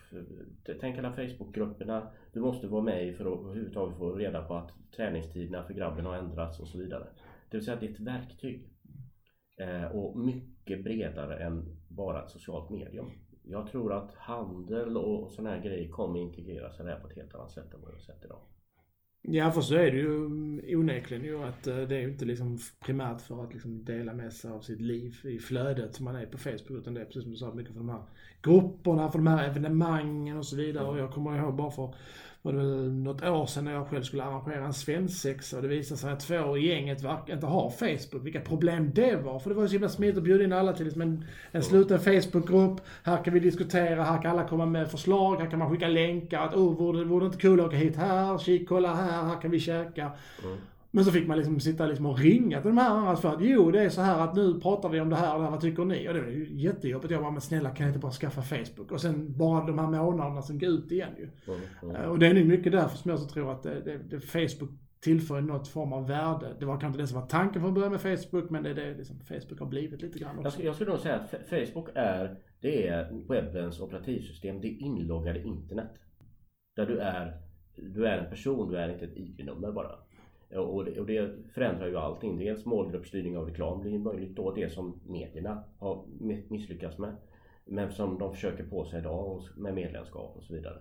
[0.80, 4.72] Tänk alla Facebookgrupperna du måste vara med i för att överhuvudtaget få reda på att
[4.96, 7.08] träningstiderna för grabben har ändrats och så vidare.
[7.50, 8.70] Det vill säga att det är ett verktyg.
[9.58, 13.12] Eh, och mycket bredare än bara ett socialt medium.
[13.44, 17.16] Jag tror att handel och sådana här grejer kommer integreras i det här på ett
[17.16, 18.40] helt annat sätt än vad vi har sett idag.
[19.22, 20.26] Ja, för så är det ju
[20.76, 24.34] onekligen ju att eh, det är ju inte liksom primärt för att liksom dela med
[24.34, 27.24] sig av sitt liv i flödet som man är på Facebook utan det är precis
[27.24, 28.04] som du sa, mycket för de här
[28.42, 30.88] grupperna, för de här evenemangen och så vidare.
[30.88, 31.96] Och jag kommer ihåg bara för
[32.48, 36.00] var det något år sedan när jag själv skulle arrangera en svensexa och det visade
[36.00, 38.26] sig att två i gänget inte har Facebook.
[38.26, 39.40] Vilka problem det var.
[39.40, 41.64] För det var ju så himla smidigt att bjuda in alla till liksom en, en
[41.64, 42.82] sluten Facebookgrupp.
[43.04, 46.42] Här kan vi diskutera, här kan alla komma med förslag, här kan man skicka länkar.
[46.42, 48.38] Att oh, vore, vore det inte kul att åka hit här?
[48.38, 50.12] Kik, kolla här, här kan vi käka.
[50.44, 50.58] Mm.
[50.98, 53.42] Men så fick man liksom sitta liksom och ringa till de här andra för att
[53.42, 55.52] jo, det är så här att nu pratar vi om det här och det här,
[55.52, 56.10] vad tycker ni?
[56.10, 57.12] Och det var ju jättejobbigt.
[57.12, 58.92] Jag bara, men snälla kan jag inte bara skaffa Facebook?
[58.92, 61.30] Och sen bara de här månaderna som går ut igen ju.
[61.54, 62.12] Mm, mm.
[62.12, 64.70] Och det är nog mycket därför som jag så tror att det, det, det Facebook
[65.00, 66.56] tillför något form av värde.
[66.60, 68.94] Det var kanske det som var tanken från början med Facebook men det är det
[68.94, 70.44] liksom Facebook har blivit lite grann också.
[70.44, 75.44] Jag, skulle, jag skulle nog säga att Facebook är, det är webbens operativsystem, det inloggade
[75.44, 75.92] internet.
[76.76, 77.38] Där du är,
[77.76, 80.07] du är en person, du är inte ett IP-nummer bara.
[80.56, 82.38] Och det, och det, förändrar ju allting.
[82.38, 84.52] Dels målgruppsstyrning av reklam blir möjligt då.
[84.52, 86.04] Det som medierna har
[86.50, 87.16] misslyckats med.
[87.66, 90.78] Men som de försöker på sig idag med medlemskap och så vidare.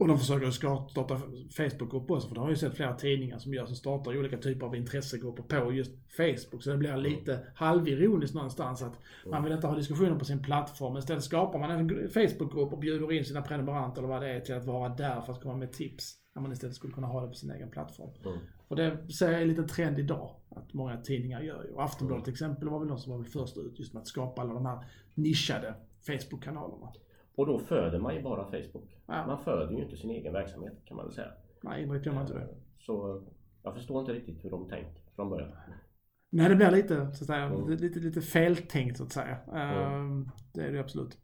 [0.00, 3.66] Och de försöker starta Facebookgrupper också, för det har ju sett flera tidningar som gör,
[3.66, 6.62] som startar olika typer av intressegrupper på just Facebook.
[6.62, 7.46] Så det blir lite mm.
[7.54, 9.30] halvironiskt någonstans att mm.
[9.30, 10.96] man vill inte ha diskussioner på sin plattform.
[10.96, 14.54] Istället skapar man en Facebookgrupp och bjuder in sina prenumeranter eller vad det är till
[14.54, 16.14] att vara där för att komma med tips.
[16.34, 18.10] När man istället skulle kunna ha det på sin egen plattform.
[18.24, 18.38] Mm.
[18.68, 21.70] Och det ser jag är en liten trend idag, att många tidningar gör ju.
[21.70, 24.42] Och Aftonbladet till exempel var väl de som var först ut just med att skapa
[24.42, 25.74] alla de här nischade
[26.06, 26.92] Facebook-kanalerna.
[27.34, 28.96] Och då föder man ju bara Facebook.
[29.06, 29.26] Ja.
[29.26, 31.32] Man föder ju inte sin egen verksamhet kan man väl säga.
[31.62, 32.48] Nej, indirekt gör man inte det.
[32.78, 33.22] Så
[33.62, 35.52] jag förstår inte riktigt hur de tänkt från början.
[36.30, 37.70] Nej, det blir lite, så att säga, mm.
[37.70, 39.38] lite, lite feltänkt så att säga.
[39.52, 40.28] Mm.
[40.54, 41.18] Det är det absolut.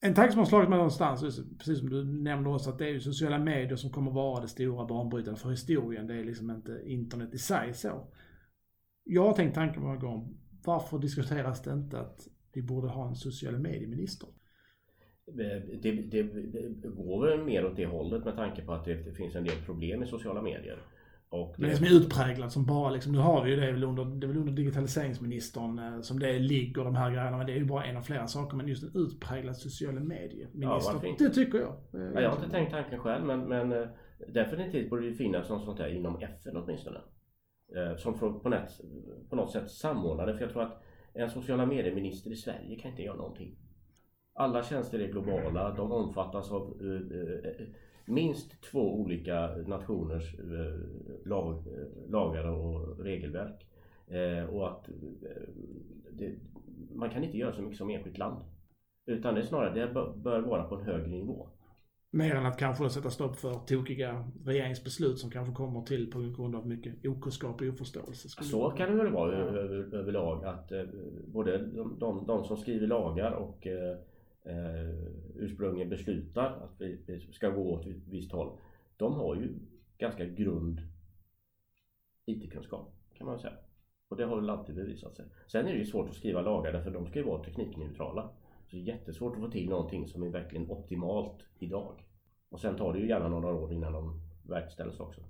[0.00, 2.90] En tanke som har slagit mig någonstans, precis som du nämnde också, att det är
[2.90, 6.06] ju sociala medier som kommer vara det stora banbrytande för historien.
[6.06, 8.06] Det är liksom inte internet i sig så.
[9.04, 10.28] Jag har tänkt tanken många gånger,
[10.64, 14.28] varför diskuteras det inte att vi borde ha en sociala medieminister?
[15.26, 15.92] Det, det,
[16.82, 19.64] det, går väl mer åt det hållet med tanke på att det, finns en del
[19.66, 20.78] problem i sociala medier.
[21.28, 23.84] Och det, det som är utpräglat som bara liksom, nu har vi ju det väl
[23.84, 27.36] under, det är väl under digitaliseringsministern eh, som det ligger de här grejerna.
[27.36, 28.56] Men det är ju bara en av flera saker.
[28.56, 31.00] Men just en utpräglad sociala medieminister.
[31.02, 31.74] Ja, det tycker jag.
[31.92, 33.88] Ja, jag har inte tänkt tanken själv men, men eh,
[34.28, 36.98] definitivt borde det finnas något sånt där inom FN åtminstone.
[37.76, 38.70] Eh, som får på, nät,
[39.30, 40.34] på något sätt samordna det.
[40.34, 40.82] För jag tror att
[41.14, 43.58] en sociala medieminister i Sverige kan inte göra någonting.
[44.34, 45.74] Alla tjänster är globala.
[45.74, 47.00] De omfattas av uh,
[48.06, 50.80] minst två olika nationers uh,
[51.24, 51.64] lag,
[52.08, 53.66] lagar och regelverk.
[54.50, 54.88] och att
[56.10, 56.34] det,
[56.94, 58.44] man kan inte göra så mycket som enskilt land.
[59.06, 61.48] Utan det är snarare, det bör vara på en högre nivå.
[62.10, 66.56] Mer än att kanske sätta stopp för tokiga regeringsbeslut som kanske kommer till på grund
[66.56, 68.28] av mycket okunskap och oförståelse.
[68.28, 70.82] Så kan det väl vara över, överlag att eh,
[71.26, 73.66] både de, de, de, som skriver lagar och
[74.46, 74.90] eh,
[75.34, 78.58] ursprungligen beslutar att vi, vi, ska gå åt ett visst håll.
[78.96, 79.54] De har ju
[79.98, 80.80] ganska grund
[82.26, 83.54] IT-kunskap kan man säga.
[84.08, 85.24] Och det har väl alltid bevisat sig.
[85.46, 88.30] Sen är det ju svårt att skriva lagar därför de ska ju vara teknikneutrala.
[88.70, 92.04] Så det är jättesvårt att få till någonting som är verkligen optimalt idag.
[92.48, 95.20] Och sen tar det ju gärna några år innan de verkställs också.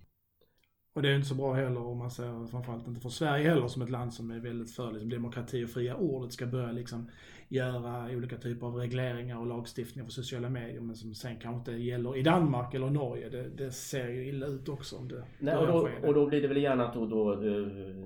[0.97, 3.69] Och det är inte så bra heller om man säger framförallt inte för Sverige heller
[3.69, 7.11] som ett land som är väldigt för liksom, demokrati och fria ordet ska börja liksom
[7.49, 11.83] göra olika typer av regleringar och lagstiftningar för sociala medier men som sen kanske inte
[11.83, 13.29] gäller i Danmark eller Norge.
[13.29, 16.43] Det, det ser ju illa ut också om det Nej, och, då, och då blir
[16.43, 17.39] det väl gärna att då, då, eh,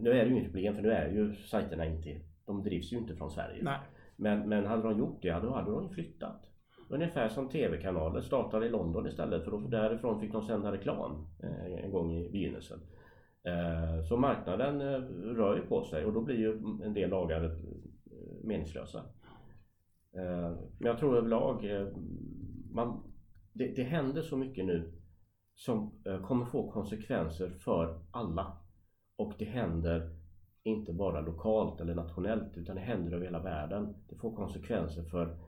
[0.02, 2.98] nu är det ju inget problem för nu är ju sajterna inte, de drivs ju
[2.98, 3.62] inte från Sverige.
[3.62, 3.78] Nej.
[4.16, 6.49] Men, men hade de gjort det, då hade de flyttat.
[6.92, 11.90] Ungefär som TV-kanaler startade i London istället för därifrån fick de sända reklam eh, en
[11.90, 12.80] gång i begynnelsen.
[13.42, 15.00] Eh, så marknaden eh,
[15.36, 16.52] rör ju på sig och då blir ju
[16.84, 17.56] en del lagar
[18.42, 19.02] meningslösa.
[20.12, 21.64] Men jag tror överlag,
[22.72, 23.02] man,
[23.52, 24.92] det, det händer så mycket nu
[25.54, 25.90] som
[26.24, 28.56] kommer få konsekvenser för alla.
[29.16, 30.10] Och det händer
[30.62, 33.94] inte bara lokalt eller nationellt utan det händer över hela världen.
[34.08, 35.38] Det får konsekvenser för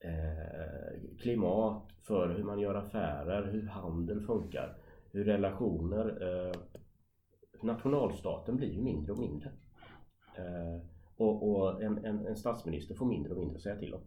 [0.00, 4.78] eh, klimat, för hur man gör affärer, hur handel funkar,
[5.12, 6.22] hur relationer...
[6.22, 6.54] Eh,
[7.62, 9.48] nationalstaten blir ju mindre och mindre.
[10.36, 10.82] Eh,
[11.16, 14.02] och, och en, en, en, statsminister får mindre och mindre att säga till om.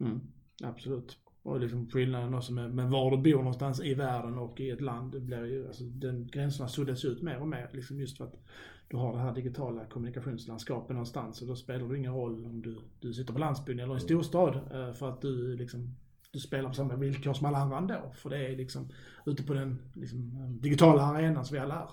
[0.00, 0.20] Mm,
[0.62, 1.18] absolut.
[1.42, 4.80] Och liksom skillnaden också med, med var du bor någonstans i världen och i ett
[4.80, 5.12] land.
[5.12, 7.70] Det blir ju, alltså, den gränserna suddas ut mer och mer.
[7.72, 8.34] Liksom just för att
[8.90, 12.76] du har det här digitala kommunikationslandskapet någonstans och då spelar det ingen roll om du,
[13.00, 15.96] du sitter på landsbygden eller i storstad eh, för att du liksom
[16.32, 18.12] du spelar på samma villkor som alla andra ändå.
[18.14, 18.88] För det är liksom
[19.26, 20.30] ute på den liksom,
[20.62, 21.88] digitala arenan som vi alla är.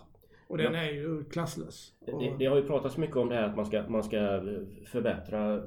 [0.48, 0.80] Och den ja.
[0.80, 1.93] är ju klasslös.
[2.06, 4.41] Det, det, har ju pratats mycket om det här att man ska, man ska
[4.86, 5.62] förbättra eh,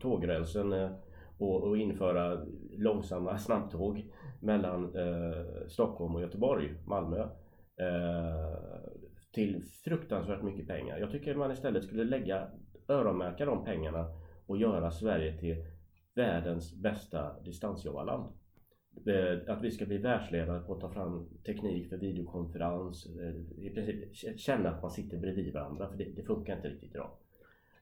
[0.00, 0.90] tågrälsen eh,
[1.38, 4.04] och, och införa långsamma snabbtåg
[4.40, 7.20] mellan eh, Stockholm och Göteborg, Malmö.
[7.80, 8.58] Eh,
[9.32, 10.98] till fruktansvärt mycket pengar.
[10.98, 12.48] Jag tycker man istället skulle lägga,
[12.88, 14.06] öronmärka de pengarna
[14.46, 15.64] och göra Sverige till
[16.14, 18.32] världens bästa distansjobbarland.
[19.06, 23.06] Eh, att vi ska bli världsledare på att ta fram teknik för videokonferens.
[23.06, 26.94] Eh, I princip känna att man sitter bredvid varandra för det, det funkar inte riktigt
[26.94, 27.10] idag.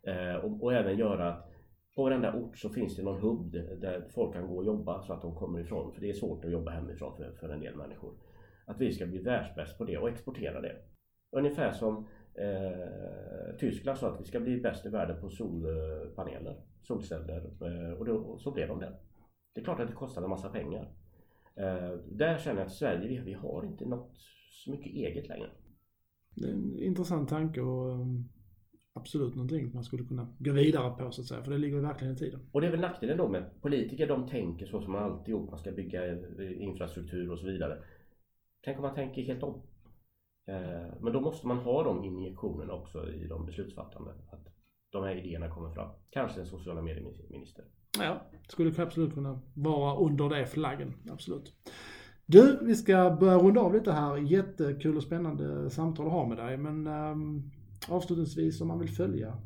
[0.02, 1.52] Eh, och, och, även göra att
[1.94, 5.12] på varenda ort så finns det någon hubb där folk kan gå och jobba så
[5.12, 5.92] att de kommer ifrån.
[5.92, 8.14] För det är svårt att jobba hemifrån för, för en del människor.
[8.66, 10.76] att vi ska bli världsbäst på det och exportera det.
[11.36, 17.50] Ungefär som eh, Tyskland sa att vi ska bli bäst i världen på solpaneler, solceller
[17.62, 18.92] eh, och då, så blev de det.
[19.54, 20.92] Det är klart att det kostar en massa pengar.
[21.56, 24.16] Eh, där känner jag att Sverige, vi, vi har inte något
[24.50, 25.50] så mycket eget längre.
[26.34, 28.28] Det är en intressant tanke och um,
[28.92, 32.14] absolut någonting man skulle kunna gå vidare på så att säga, för det ligger verkligen
[32.14, 32.40] i tiden.
[32.52, 35.50] Och det är väl nackdelen då med politiker, de tänker så som man alltid gjort,
[35.50, 37.78] man ska bygga eh, infrastruktur och så vidare.
[38.64, 39.62] Tänk om man tänker helt om.
[40.46, 44.10] Eh, men då måste man ha de injektionerna också i de beslutsfattande.
[44.30, 44.46] Att
[44.90, 45.90] de här idéerna kommer fram.
[46.10, 47.64] Kanske en sociala medieminister.
[47.98, 50.94] Ja, skulle absolut kunna vara under det flaggen.
[51.10, 51.52] Absolut.
[52.26, 54.16] Du, vi ska börja runda av lite här.
[54.16, 56.56] Jättekul och spännande samtal att ha med dig.
[56.56, 57.50] Men um,
[57.88, 59.36] avslutningsvis om man vill följa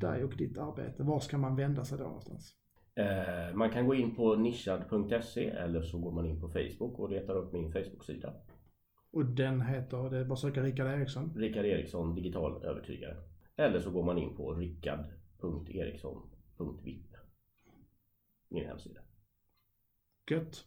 [0.00, 2.54] dig och ditt arbete, var ska man vända sig då någonstans?
[2.94, 7.10] Eh, man kan gå in på nischad.se eller så går man in på Facebook och
[7.10, 8.32] letar upp min Facebook-sida.
[9.10, 11.32] Och den heter, det är bara att söka Rickard Eriksson?
[11.36, 13.16] Rickard Eriksson, digital övertygare.
[13.56, 17.16] Eller så går man in på rickard.eriksson.vip.
[18.48, 19.00] Min hemsida.
[20.30, 20.64] Gött.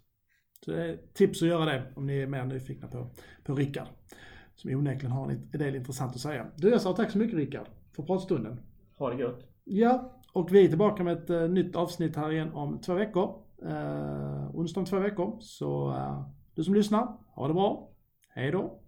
[0.66, 3.10] Så det är tips att göra det om ni är mer nyfikna på,
[3.44, 3.88] på Rickard.
[4.56, 6.52] Som onekligen har en del intressant att säga.
[6.56, 8.60] Du, jag sa tack så mycket Rickard för pratstunden.
[8.98, 9.48] Ha det gött.
[9.64, 13.44] Ja, och vi är tillbaka med ett uh, nytt avsnitt här igen om två veckor.
[13.64, 15.38] Uh, onsdag om två veckor.
[15.40, 17.89] Så uh, du som lyssnar, ha det bra.
[18.34, 18.79] Hej då!